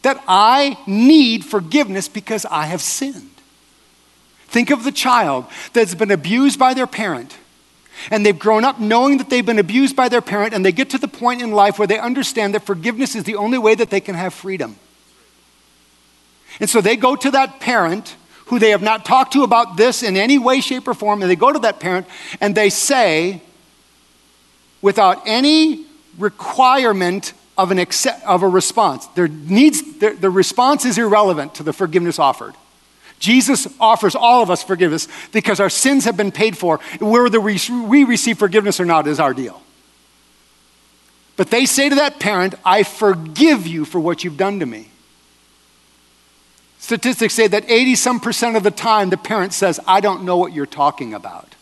That 0.03 0.23
I 0.29 0.79
need 0.87 1.45
forgiveness 1.45 2.09
because 2.09 2.47
I 2.47 2.67
have 2.67 2.81
sinned. 2.81 3.30
Think 4.51 4.71
of 4.71 4.83
the 4.83 4.93
child 4.93 5.47
that's 5.73 5.95
been 5.95 6.11
abused 6.11 6.59
by 6.59 6.75
their 6.75 6.89
parent. 6.89 7.37
And 8.11 8.27
they've 8.27 8.39
grown 8.39 8.65
up 8.65 8.81
knowing 8.81 9.19
that 9.19 9.31
they've 9.31 9.47
been 9.47 9.59
abused 9.59 9.95
by 9.95 10.09
their 10.09 10.21
parent, 10.21 10.55
and 10.55 10.65
they 10.65 10.73
get 10.73 10.91
to 10.91 10.99
the 10.99 11.09
point 11.09 11.41
in 11.41 11.53
life 11.53 11.79
where 11.79 11.87
they 11.87 11.99
understand 11.99 12.55
that 12.55 12.65
forgiveness 12.65 13.15
is 13.15 13.25
the 13.25 13.37
only 13.37 13.59
way 13.59 13.75
that 13.75 13.91
they 13.91 14.01
can 14.01 14.15
have 14.15 14.35
freedom. 14.35 14.77
And 16.59 16.69
so 16.69 16.81
they 16.81 16.97
go 16.97 17.15
to 17.15 17.31
that 17.31 17.61
parent 17.61 18.17
who 18.47 18.59
they 18.59 18.71
have 18.71 18.83
not 18.83 19.05
talked 19.05 19.35
to 19.35 19.45
about 19.45 19.77
this 19.77 20.03
in 20.03 20.17
any 20.17 20.37
way, 20.37 20.61
shape, 20.61 20.89
or 20.89 20.95
form, 20.95 21.23
and 21.23 21.31
they 21.31 21.37
go 21.37 21.53
to 21.53 21.61
that 21.61 21.79
parent 21.79 22.07
and 22.41 22.55
they 22.57 22.71
say, 22.71 23.41
without 24.83 25.23
any 25.27 25.87
requirement 26.19 27.35
of, 27.57 27.71
an 27.71 27.79
accept, 27.79 28.25
of 28.25 28.43
a 28.43 28.49
response, 28.49 29.07
there 29.09 29.29
needs, 29.29 29.99
the 30.01 30.31
response 30.31 30.85
is 30.85 30.99
irrelevant 30.99 31.55
to 31.55 31.63
the 31.63 31.73
forgiveness 31.73 32.19
offered. 32.19 32.55
Jesus 33.21 33.69
offers 33.79 34.17
all 34.17 34.43
of 34.43 34.51
us 34.51 34.65
forgiveness 34.65 35.07
because 35.31 35.61
our 35.61 35.71
sins 35.71 36.07
have 36.07 36.17
been 36.17 36.33
paid 36.33 36.59
for. 36.59 36.79
Whether 37.01 37.41
we 37.41 38.05
receive 38.05 38.39
forgiveness 38.39 38.81
or 38.81 38.87
not 38.87 39.07
is 39.07 39.21
our 39.21 39.35
deal. 39.35 39.63
But 41.37 41.51
they 41.51 41.67
say 41.67 41.89
to 41.89 41.95
that 41.95 42.19
parent, 42.19 42.55
I 42.65 42.83
forgive 42.83 43.67
you 43.67 43.85
for 43.85 44.01
what 44.01 44.25
you've 44.25 44.37
done 44.37 44.59
to 44.61 44.67
me. 44.67 44.89
Statistics 46.79 47.35
say 47.35 47.47
that 47.47 47.71
80 47.71 47.95
some 47.95 48.21
percent 48.21 48.57
of 48.57 48.63
the 48.63 48.71
time 48.71 49.11
the 49.11 49.17
parent 49.19 49.53
says, 49.53 49.79
I 49.87 50.01
don't 50.01 50.25
know 50.25 50.39
what 50.39 50.55
you're 50.55 50.67
talking 50.67 51.15
about. 51.15 51.55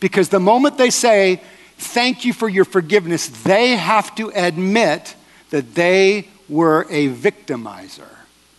Because 0.00 0.30
the 0.30 0.40
moment 0.40 0.78
they 0.78 0.90
say, 0.90 1.42
Thank 1.78 2.24
you 2.24 2.32
for 2.32 2.48
your 2.48 2.64
forgiveness, 2.64 3.28
they 3.28 3.76
have 3.76 4.14
to 4.14 4.32
admit 4.34 5.14
that 5.50 5.74
they 5.74 6.28
were 6.48 6.86
a 6.88 7.08
victimizer 7.10 8.08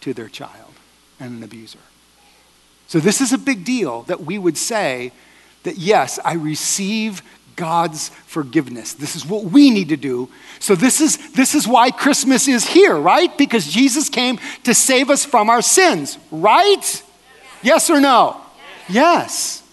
to 0.02 0.14
their 0.14 0.30
child 0.30 0.74
and 1.20 1.38
an 1.38 1.44
abuser. 1.44 1.80
So, 2.88 3.00
this 3.00 3.22
is 3.22 3.34
a 3.34 3.38
big 3.38 3.66
deal 3.66 4.04
that 4.04 4.24
we 4.24 4.38
would 4.38 4.58
say 4.58 5.12
that, 5.64 5.78
yes, 5.78 6.20
I 6.24 6.34
receive 6.34 7.22
God's 7.58 8.10
forgiveness. 8.26 8.94
This 8.94 9.16
is 9.16 9.26
what 9.26 9.46
we 9.46 9.72
need 9.72 9.90
to 9.90 9.98
do. 9.98 10.30
So, 10.60 10.74
this 10.74 11.02
is, 11.02 11.34
this 11.34 11.54
is 11.54 11.68
why 11.68 11.92
Christmas 11.92 12.48
is 12.48 12.66
here, 12.66 12.96
right? 12.96 13.36
Because 13.38 13.68
Jesus 13.68 14.08
came 14.08 14.40
to 14.64 14.74
save 14.74 15.10
us 15.10 15.26
from 15.26 15.50
our 15.50 15.62
sins, 15.62 16.18
right? 16.32 16.78
Yes, 16.78 17.04
yes 17.62 17.90
or 17.90 18.00
no? 18.00 18.40
Yes. 18.88 18.94
yes. 19.60 19.64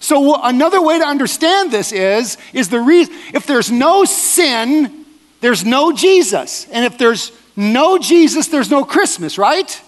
So, 0.00 0.42
another 0.42 0.82
way 0.82 0.98
to 0.98 1.06
understand 1.06 1.70
this 1.70 1.90
is, 1.90 2.36
is 2.52 2.68
the 2.68 2.80
reason 2.80 3.14
if 3.32 3.46
there's 3.46 3.70
no 3.70 4.04
sin, 4.04 5.06
there's 5.40 5.64
no 5.64 5.92
Jesus. 5.92 6.66
And 6.70 6.84
if 6.84 6.98
there's 6.98 7.32
no 7.56 7.98
Jesus, 7.98 8.48
there's 8.48 8.70
no 8.70 8.84
Christmas, 8.84 9.38
right? 9.38 9.80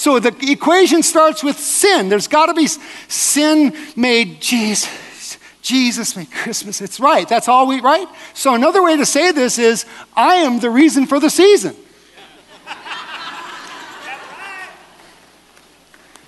So 0.00 0.18
the 0.18 0.34
equation 0.50 1.02
starts 1.02 1.44
with 1.44 1.58
sin. 1.58 2.08
There's 2.08 2.26
got 2.26 2.46
to 2.46 2.54
be 2.54 2.66
sin 2.66 3.76
made 3.94 4.40
Jesus. 4.40 5.36
Jesus 5.60 6.16
made 6.16 6.30
Christmas. 6.30 6.80
It's 6.80 6.98
right. 6.98 7.28
That's 7.28 7.48
all 7.48 7.66
we, 7.66 7.82
right? 7.82 8.08
So 8.32 8.54
another 8.54 8.82
way 8.82 8.96
to 8.96 9.04
say 9.04 9.30
this 9.30 9.58
is 9.58 9.84
I 10.16 10.36
am 10.36 10.58
the 10.58 10.70
reason 10.70 11.04
for 11.04 11.20
the 11.20 11.28
season. 11.28 11.76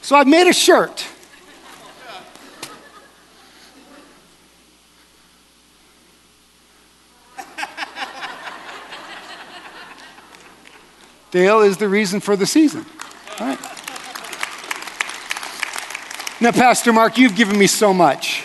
So 0.02 0.16
I've 0.16 0.28
made 0.28 0.48
a 0.48 0.52
shirt. 0.52 1.06
Dale 11.30 11.62
is 11.62 11.78
the 11.78 11.88
reason 11.88 12.20
for 12.20 12.36
the 12.36 12.44
season. 12.44 12.84
Now, 16.40 16.52
Pastor 16.52 16.92
Mark, 16.92 17.18
you've 17.18 17.36
given 17.36 17.58
me 17.58 17.66
so 17.66 17.92
much. 17.94 18.44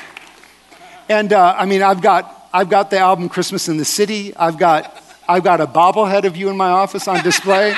And 1.09 1.33
uh, 1.33 1.55
I 1.57 1.65
mean, 1.65 1.81
I've 1.81 2.01
got, 2.01 2.49
I've 2.53 2.69
got 2.69 2.89
the 2.89 2.99
album 2.99 3.29
Christmas 3.29 3.69
in 3.69 3.77
the 3.77 3.85
City. 3.85 4.35
I've 4.35 4.57
got, 4.57 5.03
I've 5.27 5.43
got 5.43 5.61
a 5.61 5.67
bobblehead 5.67 6.25
of 6.25 6.35
you 6.35 6.49
in 6.49 6.57
my 6.57 6.69
office 6.69 7.07
on 7.07 7.23
display. 7.23 7.75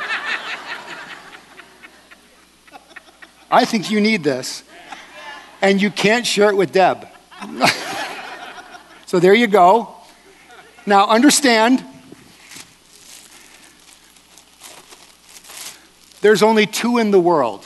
I 3.51 3.65
think 3.65 3.91
you 3.91 3.99
need 3.99 4.23
this. 4.23 4.63
And 5.61 5.81
you 5.81 5.91
can't 5.91 6.25
share 6.25 6.49
it 6.49 6.55
with 6.55 6.71
Deb. 6.71 7.07
so 9.05 9.19
there 9.19 9.33
you 9.33 9.47
go. 9.47 9.95
Now, 10.85 11.07
understand 11.07 11.83
There's 16.21 16.43
only 16.43 16.65
two 16.65 16.97
in 16.97 17.11
the 17.11 17.19
world. 17.19 17.65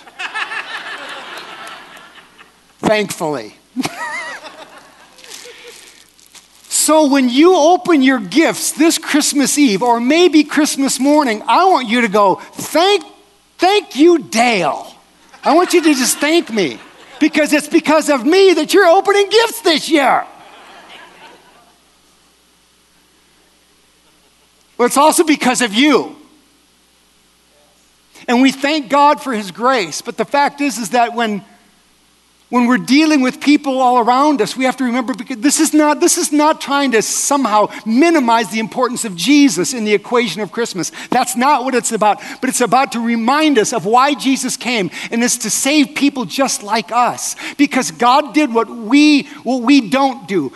Thankfully. 2.80 3.56
so 6.68 7.08
when 7.08 7.30
you 7.30 7.56
open 7.56 8.04
your 8.04 8.20
gifts 8.20 8.74
this 8.74 8.98
Christmas 8.98 9.58
Eve 9.58 9.82
or 9.82 10.00
maybe 10.00 10.44
Christmas 10.44 11.00
morning, 11.00 11.42
I 11.48 11.66
want 11.66 11.88
you 11.88 12.02
to 12.02 12.10
go, 12.10 12.36
thank, 12.36 13.04
thank 13.58 13.96
you, 13.96 14.20
Dale. 14.20 14.94
I 15.44 15.56
want 15.56 15.74
you 15.74 15.82
to 15.82 15.94
just 15.94 16.20
thank 16.20 16.52
me 16.52 16.80
because 17.20 17.54
it's 17.54 17.68
because 17.68 18.10
of 18.10 18.26
me 18.26 18.54
that 18.54 18.74
you're 18.74 18.86
opening 18.86 19.30
gifts 19.30 19.62
this 19.62 19.90
year. 19.90 20.26
Well, 24.78 24.88
it's 24.88 24.98
also 24.98 25.24
because 25.24 25.62
of 25.62 25.74
you. 25.74 26.18
And 28.28 28.42
we 28.42 28.52
thank 28.52 28.90
God 28.90 29.22
for 29.22 29.34
his 29.34 29.52
grace. 29.52 30.02
But 30.02 30.18
the 30.18 30.26
fact 30.26 30.62
is, 30.62 30.78
is 30.78 30.92
that 30.92 31.14
when, 31.14 31.44
when 32.50 32.68
we're 32.68 32.78
dealing 32.78 33.22
with 33.22 33.42
people 33.42 33.80
all 33.80 34.00
around 34.00 34.42
us, 34.42 34.56
we 34.56 34.66
have 34.66 34.78
to 34.78 34.84
remember 34.84 35.14
because 35.14 35.38
this 35.38 35.60
is 35.60 35.74
not, 35.74 36.00
this 36.00 36.18
is 36.18 36.32
not 36.32 36.62
trying 36.62 36.92
to 36.92 37.02
somehow 37.02 37.68
minimize 37.86 38.50
the 38.50 38.60
importance 38.60 39.06
of 39.06 39.16
Jesus 39.16 39.74
in 39.74 39.86
the 39.86 39.94
equation 39.94 40.42
of 40.42 40.52
Christmas. 40.52 40.92
That's 41.10 41.36
not 41.36 41.64
what 41.64 41.76
it's 41.76 41.92
about. 41.92 42.22
But 42.42 42.50
it's 42.50 42.62
about 42.62 42.92
to 42.94 43.00
remind 43.00 43.58
us 43.58 43.74
of 43.74 43.86
why 43.86 44.14
Jesus 44.14 44.56
came, 44.56 44.92
and 45.12 45.24
it's 45.24 45.40
to 45.40 45.50
save 45.50 45.96
people 45.96 46.26
just 46.26 46.64
like 46.64 46.92
us. 46.92 47.36
Because 47.58 47.92
God 47.92 48.34
did 48.34 48.54
what 48.54 48.70
we, 48.70 49.24
what 49.44 49.62
we 49.64 49.90
don't 49.90 50.28
do. 50.28 50.52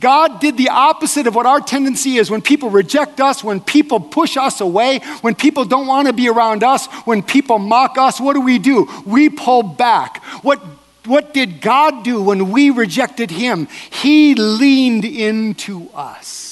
God 0.00 0.40
did 0.40 0.56
the 0.56 0.70
opposite 0.70 1.26
of 1.26 1.34
what 1.34 1.46
our 1.46 1.60
tendency 1.60 2.16
is 2.16 2.30
when 2.30 2.40
people 2.42 2.70
reject 2.70 3.20
us, 3.20 3.44
when 3.44 3.60
people 3.60 4.00
push 4.00 4.36
us 4.36 4.60
away, 4.60 5.00
when 5.20 5.34
people 5.34 5.64
don't 5.64 5.86
want 5.86 6.08
to 6.08 6.14
be 6.14 6.28
around 6.28 6.64
us, 6.64 6.86
when 7.04 7.22
people 7.22 7.58
mock 7.58 7.98
us. 7.98 8.18
What 8.18 8.32
do 8.32 8.40
we 8.40 8.58
do? 8.58 8.88
We 9.04 9.28
pull 9.28 9.62
back. 9.62 10.24
What, 10.42 10.58
what 11.04 11.34
did 11.34 11.60
God 11.60 12.02
do 12.02 12.22
when 12.22 12.50
we 12.50 12.70
rejected 12.70 13.30
Him? 13.30 13.68
He 13.90 14.34
leaned 14.34 15.04
into 15.04 15.88
us 15.94 16.49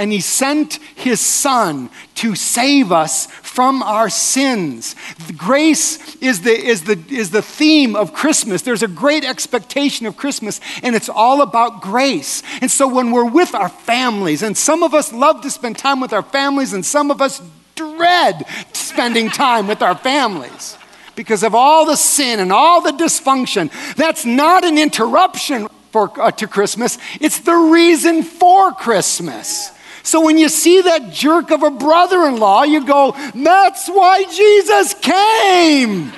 and 0.00 0.10
he 0.10 0.20
sent 0.20 0.76
his 0.94 1.20
son 1.20 1.90
to 2.14 2.34
save 2.34 2.90
us 2.90 3.26
from 3.26 3.82
our 3.82 4.08
sins. 4.08 4.96
Grace 5.36 6.16
is 6.22 6.40
the, 6.40 6.52
is, 6.52 6.84
the, 6.84 6.98
is 7.10 7.32
the 7.32 7.42
theme 7.42 7.94
of 7.94 8.14
Christmas. 8.14 8.62
There's 8.62 8.82
a 8.82 8.88
great 8.88 9.26
expectation 9.26 10.06
of 10.06 10.16
Christmas, 10.16 10.58
and 10.82 10.96
it's 10.96 11.10
all 11.10 11.42
about 11.42 11.82
grace. 11.82 12.42
And 12.62 12.70
so 12.70 12.88
when 12.88 13.10
we're 13.10 13.28
with 13.28 13.54
our 13.54 13.68
families, 13.68 14.42
and 14.42 14.56
some 14.56 14.82
of 14.82 14.94
us 14.94 15.12
love 15.12 15.42
to 15.42 15.50
spend 15.50 15.76
time 15.76 16.00
with 16.00 16.14
our 16.14 16.22
families, 16.22 16.72
and 16.72 16.84
some 16.84 17.10
of 17.10 17.20
us 17.20 17.42
dread 17.74 18.46
spending 18.72 19.28
time 19.28 19.66
with 19.66 19.82
our 19.82 19.94
families 19.94 20.78
because 21.14 21.42
of 21.42 21.54
all 21.54 21.84
the 21.84 21.96
sin 21.96 22.40
and 22.40 22.50
all 22.50 22.80
the 22.80 22.92
dysfunction. 22.92 23.70
That's 23.96 24.24
not 24.24 24.64
an 24.64 24.78
interruption 24.78 25.68
for, 25.90 26.10
uh, 26.18 26.30
to 26.30 26.46
Christmas, 26.46 26.96
it's 27.20 27.40
the 27.40 27.54
reason 27.54 28.22
for 28.22 28.72
Christmas. 28.72 29.72
So 30.02 30.24
when 30.24 30.38
you 30.38 30.48
see 30.48 30.80
that 30.82 31.12
jerk 31.12 31.50
of 31.50 31.62
a 31.62 31.70
brother 31.70 32.26
in 32.26 32.38
law, 32.38 32.62
you 32.62 32.84
go, 32.84 33.14
that's 33.34 33.88
why 33.88 34.24
Jesus 34.24 34.94
came. 34.94 36.12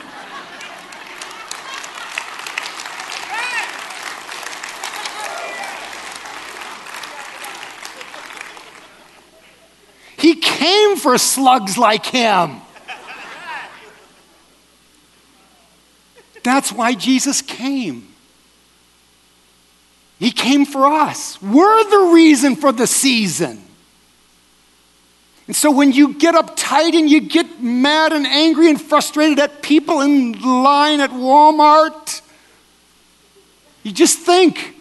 He 10.16 10.36
came 10.36 10.96
for 10.96 11.18
slugs 11.18 11.76
like 11.76 12.06
him. 12.06 12.60
That's 16.44 16.72
why 16.72 16.94
Jesus 16.94 17.42
came. 17.42 18.08
He 20.20 20.30
came 20.30 20.64
for 20.64 20.86
us. 20.86 21.42
We're 21.42 21.84
the 21.90 22.12
reason 22.14 22.54
for 22.54 22.70
the 22.70 22.86
season. 22.86 23.60
And 25.46 25.56
so 25.56 25.70
when 25.70 25.92
you 25.92 26.14
get 26.14 26.34
uptight 26.34 26.94
and 26.94 27.10
you 27.10 27.20
get 27.20 27.60
mad 27.60 28.12
and 28.12 28.26
angry 28.26 28.70
and 28.70 28.80
frustrated 28.80 29.38
at 29.38 29.62
people 29.62 30.00
in 30.00 30.40
line 30.40 31.00
at 31.00 31.10
Walmart, 31.10 32.22
you 33.82 33.92
just 33.92 34.20
think 34.20 34.76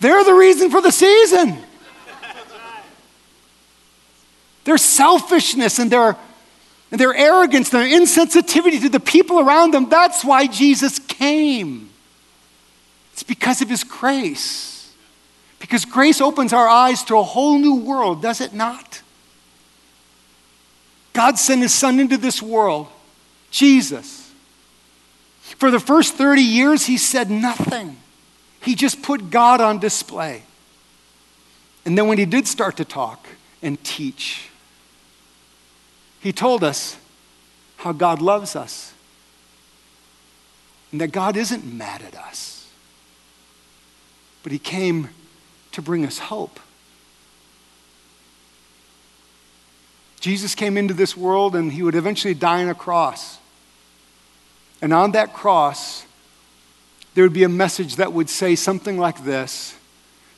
they're 0.00 0.24
the 0.24 0.34
reason 0.34 0.70
for 0.70 0.80
the 0.80 0.90
season. 0.90 1.58
Their 4.64 4.78
selfishness 4.78 5.78
and 5.78 5.92
their, 5.92 6.16
and 6.90 7.00
their 7.00 7.14
arrogance, 7.14 7.68
their 7.70 7.86
insensitivity 7.86 8.80
to 8.80 8.88
the 8.88 8.98
people 8.98 9.38
around 9.38 9.72
them, 9.72 9.88
that's 9.88 10.24
why 10.24 10.46
Jesus 10.46 10.98
came. 10.98 11.90
It's 13.12 13.22
because 13.22 13.62
of 13.62 13.68
his 13.68 13.84
grace. 13.84 14.92
Because 15.58 15.84
grace 15.84 16.20
opens 16.20 16.52
our 16.52 16.66
eyes 16.66 17.02
to 17.04 17.16
a 17.16 17.22
whole 17.22 17.58
new 17.58 17.76
world, 17.76 18.22
does 18.22 18.40
it 18.40 18.52
not? 18.52 19.02
God 21.16 21.38
sent 21.38 21.62
his 21.62 21.72
son 21.72 21.98
into 21.98 22.18
this 22.18 22.42
world, 22.42 22.88
Jesus. 23.50 24.30
For 25.40 25.70
the 25.70 25.80
first 25.80 26.14
30 26.14 26.42
years, 26.42 26.84
he 26.84 26.98
said 26.98 27.30
nothing. 27.30 27.96
He 28.60 28.74
just 28.74 29.02
put 29.02 29.30
God 29.30 29.62
on 29.62 29.78
display. 29.78 30.42
And 31.86 31.96
then 31.96 32.06
when 32.06 32.18
he 32.18 32.26
did 32.26 32.46
start 32.46 32.76
to 32.76 32.84
talk 32.84 33.26
and 33.62 33.82
teach, 33.82 34.50
he 36.20 36.32
told 36.32 36.62
us 36.62 36.98
how 37.78 37.92
God 37.92 38.20
loves 38.20 38.54
us. 38.54 38.92
and 40.92 41.00
that 41.00 41.12
God 41.12 41.36
isn't 41.36 41.64
mad 41.64 42.02
at 42.02 42.14
us, 42.14 42.68
but 44.42 44.52
He 44.52 44.58
came 44.58 45.10
to 45.72 45.82
bring 45.82 46.04
us 46.06 46.18
hope. 46.18 46.60
Jesus 50.20 50.54
came 50.54 50.76
into 50.76 50.94
this 50.94 51.16
world 51.16 51.54
and 51.54 51.72
He 51.72 51.82
would 51.82 51.94
eventually 51.94 52.34
die 52.34 52.62
on 52.62 52.68
a 52.68 52.74
cross. 52.74 53.38
And 54.80 54.92
on 54.92 55.12
that 55.12 55.32
cross, 55.32 56.04
there 57.14 57.24
would 57.24 57.32
be 57.32 57.44
a 57.44 57.48
message 57.48 57.96
that 57.96 58.12
would 58.12 58.28
say 58.28 58.54
something 58.54 58.98
like 58.98 59.24
this 59.24 59.74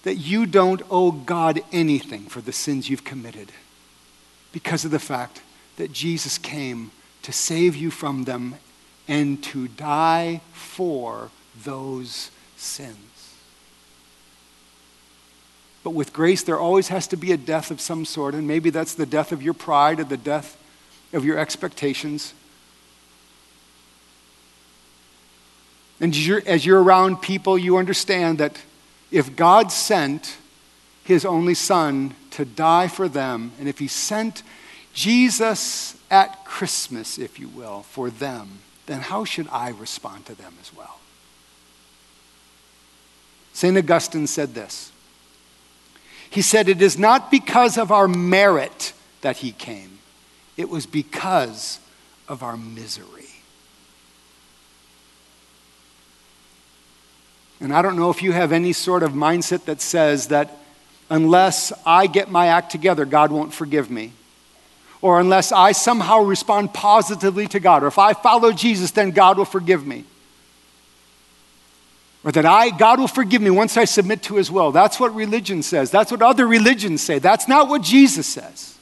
that 0.04 0.14
you 0.14 0.46
don't 0.46 0.80
owe 0.90 1.10
God 1.10 1.60
anything 1.72 2.26
for 2.26 2.40
the 2.40 2.52
sins 2.52 2.88
you've 2.88 3.04
committed 3.04 3.52
because 4.52 4.84
of 4.84 4.90
the 4.90 4.98
fact 4.98 5.42
that 5.76 5.92
Jesus 5.92 6.38
came 6.38 6.92
to 7.22 7.32
save 7.32 7.76
you 7.76 7.90
from 7.90 8.24
them 8.24 8.54
and 9.06 9.42
to 9.42 9.68
die 9.68 10.40
for 10.52 11.30
those 11.64 12.30
sins. 12.56 13.17
But 15.88 15.94
with 15.94 16.12
grace, 16.12 16.42
there 16.42 16.58
always 16.58 16.88
has 16.88 17.06
to 17.06 17.16
be 17.16 17.32
a 17.32 17.38
death 17.38 17.70
of 17.70 17.80
some 17.80 18.04
sort, 18.04 18.34
and 18.34 18.46
maybe 18.46 18.68
that's 18.68 18.92
the 18.92 19.06
death 19.06 19.32
of 19.32 19.42
your 19.42 19.54
pride 19.54 20.00
or 20.00 20.04
the 20.04 20.18
death 20.18 20.58
of 21.14 21.24
your 21.24 21.38
expectations. 21.38 22.34
And 25.98 26.12
as 26.12 26.26
you're, 26.26 26.42
as 26.44 26.66
you're 26.66 26.82
around 26.82 27.22
people, 27.22 27.56
you 27.56 27.78
understand 27.78 28.36
that 28.36 28.62
if 29.10 29.34
God 29.34 29.72
sent 29.72 30.36
his 31.04 31.24
only 31.24 31.54
son 31.54 32.14
to 32.32 32.44
die 32.44 32.88
for 32.88 33.08
them, 33.08 33.52
and 33.58 33.66
if 33.66 33.78
he 33.78 33.88
sent 33.88 34.42
Jesus 34.92 35.96
at 36.10 36.44
Christmas, 36.44 37.18
if 37.18 37.40
you 37.40 37.48
will, 37.48 37.84
for 37.84 38.10
them, 38.10 38.58
then 38.84 39.00
how 39.00 39.24
should 39.24 39.48
I 39.50 39.70
respond 39.70 40.26
to 40.26 40.34
them 40.34 40.52
as 40.60 40.70
well? 40.76 40.98
St. 43.54 43.74
Augustine 43.78 44.26
said 44.26 44.52
this. 44.54 44.92
He 46.30 46.42
said, 46.42 46.68
It 46.68 46.82
is 46.82 46.98
not 46.98 47.30
because 47.30 47.78
of 47.78 47.90
our 47.90 48.08
merit 48.08 48.92
that 49.20 49.38
he 49.38 49.52
came, 49.52 49.98
it 50.56 50.68
was 50.68 50.86
because 50.86 51.80
of 52.28 52.42
our 52.42 52.56
misery. 52.56 53.24
And 57.60 57.72
I 57.72 57.82
don't 57.82 57.96
know 57.96 58.10
if 58.10 58.22
you 58.22 58.32
have 58.32 58.52
any 58.52 58.72
sort 58.72 59.02
of 59.02 59.12
mindset 59.12 59.64
that 59.64 59.80
says 59.80 60.28
that 60.28 60.56
unless 61.10 61.72
I 61.84 62.06
get 62.06 62.30
my 62.30 62.46
act 62.48 62.70
together, 62.70 63.04
God 63.04 63.32
won't 63.32 63.52
forgive 63.52 63.90
me. 63.90 64.12
Or 65.00 65.20
unless 65.20 65.52
I 65.52 65.72
somehow 65.72 66.20
respond 66.20 66.74
positively 66.74 67.46
to 67.48 67.60
God, 67.60 67.82
or 67.82 67.86
if 67.86 67.98
I 67.98 68.14
follow 68.14 68.52
Jesus, 68.52 68.90
then 68.90 69.10
God 69.10 69.38
will 69.38 69.44
forgive 69.44 69.86
me. 69.86 70.04
Or 72.28 72.32
that 72.32 72.44
I, 72.44 72.68
God 72.68 73.00
will 73.00 73.08
forgive 73.08 73.40
me 73.40 73.48
once 73.48 73.78
I 73.78 73.86
submit 73.86 74.20
to 74.24 74.34
his 74.36 74.50
will. 74.50 74.70
That's 74.70 75.00
what 75.00 75.14
religion 75.14 75.62
says. 75.62 75.90
That's 75.90 76.10
what 76.10 76.20
other 76.20 76.46
religions 76.46 77.00
say. 77.00 77.18
That's 77.18 77.48
not 77.48 77.70
what 77.70 77.80
Jesus 77.80 78.26
says. 78.26 78.76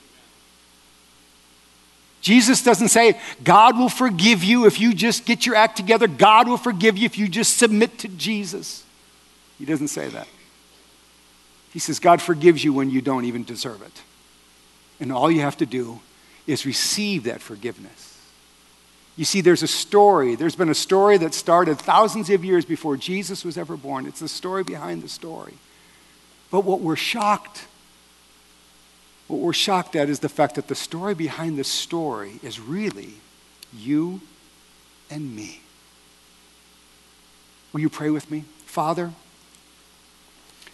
Jesus 2.20 2.64
doesn't 2.64 2.88
say, 2.88 3.20
God 3.44 3.78
will 3.78 3.88
forgive 3.88 4.42
you 4.42 4.66
if 4.66 4.80
you 4.80 4.92
just 4.92 5.26
get 5.26 5.46
your 5.46 5.54
act 5.54 5.76
together. 5.76 6.08
God 6.08 6.48
will 6.48 6.56
forgive 6.56 6.98
you 6.98 7.06
if 7.06 7.16
you 7.16 7.28
just 7.28 7.56
submit 7.56 7.98
to 7.98 8.08
Jesus. 8.08 8.82
He 9.60 9.64
doesn't 9.64 9.88
say 9.88 10.08
that. 10.08 10.26
He 11.72 11.78
says, 11.78 12.00
God 12.00 12.20
forgives 12.20 12.64
you 12.64 12.72
when 12.72 12.90
you 12.90 13.00
don't 13.00 13.26
even 13.26 13.44
deserve 13.44 13.80
it. 13.80 14.02
And 14.98 15.12
all 15.12 15.30
you 15.30 15.42
have 15.42 15.58
to 15.58 15.66
do 15.66 16.00
is 16.48 16.66
receive 16.66 17.22
that 17.22 17.40
forgiveness. 17.40 18.15
You 19.16 19.24
see, 19.24 19.40
there's 19.40 19.62
a 19.62 19.68
story. 19.68 20.34
There's 20.34 20.56
been 20.56 20.68
a 20.68 20.74
story 20.74 21.16
that 21.18 21.32
started 21.32 21.78
thousands 21.78 22.28
of 22.30 22.44
years 22.44 22.64
before 22.64 22.96
Jesus 22.96 23.44
was 23.44 23.56
ever 23.56 23.76
born. 23.76 24.06
It's 24.06 24.20
the 24.20 24.28
story 24.28 24.62
behind 24.62 25.02
the 25.02 25.08
story. 25.08 25.54
But 26.50 26.64
what 26.64 26.80
we're 26.80 26.96
shocked 26.96 27.66
what 29.28 29.40
we're 29.40 29.52
shocked 29.52 29.96
at 29.96 30.08
is 30.08 30.20
the 30.20 30.28
fact 30.28 30.54
that 30.54 30.68
the 30.68 30.74
story 30.74 31.14
behind 31.14 31.58
the 31.58 31.64
story 31.64 32.38
is 32.42 32.60
really 32.60 33.14
you 33.76 34.20
and 35.10 35.34
me. 35.34 35.60
Will 37.72 37.80
you 37.80 37.90
pray 37.90 38.10
with 38.10 38.30
me? 38.30 38.44
Father, 38.64 39.12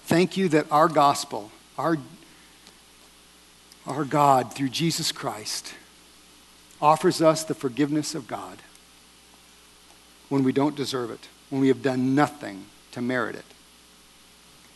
thank 0.05 0.37
you 0.37 0.49
that 0.51 0.67
our 0.71 0.89
gospel, 0.89 1.51
our, 1.79 1.97
our 3.87 4.05
God, 4.05 4.53
through 4.53 4.69
Jesus 4.69 5.13
Christ, 5.13 5.75
offers 6.83 7.23
us 7.23 7.45
the 7.45 7.55
forgiveness 7.55 8.15
of 8.15 8.27
God 8.27 8.59
when 10.29 10.43
we 10.43 10.53
don't 10.53 10.75
deserve 10.75 11.11
it, 11.11 11.29
when 11.49 11.61
we 11.61 11.69
have 11.69 11.83
done 11.83 12.15
nothing 12.15 12.67
to 12.91 13.01
merit 13.01 13.37
it. 13.37 13.45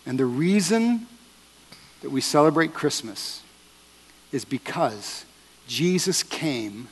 And 0.07 0.19
the 0.19 0.25
reason 0.25 1.09
that 2.03 2.11
we 2.11 2.21
celebrate 2.21 2.73
Christmas 2.73 3.43
is 4.31 4.45
because 4.45 5.25
Jesus 5.67 6.23
came 6.23 6.89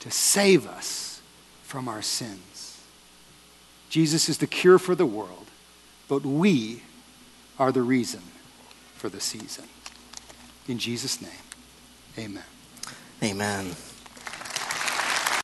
to 0.00 0.10
save 0.10 0.66
us 0.66 1.20
from 1.62 1.88
our 1.88 2.02
sins. 2.02 2.80
Jesus 3.88 4.28
is 4.28 4.38
the 4.38 4.46
cure 4.46 4.78
for 4.78 4.94
the 4.94 5.06
world, 5.06 5.46
but 6.08 6.22
we 6.22 6.82
are 7.58 7.70
the 7.70 7.82
reason 7.82 8.22
for 8.94 9.08
the 9.08 9.20
season. 9.20 9.64
In 10.66 10.78
Jesus' 10.78 11.20
name, 11.20 11.30
amen. 12.18 12.44
Amen. 13.22 13.76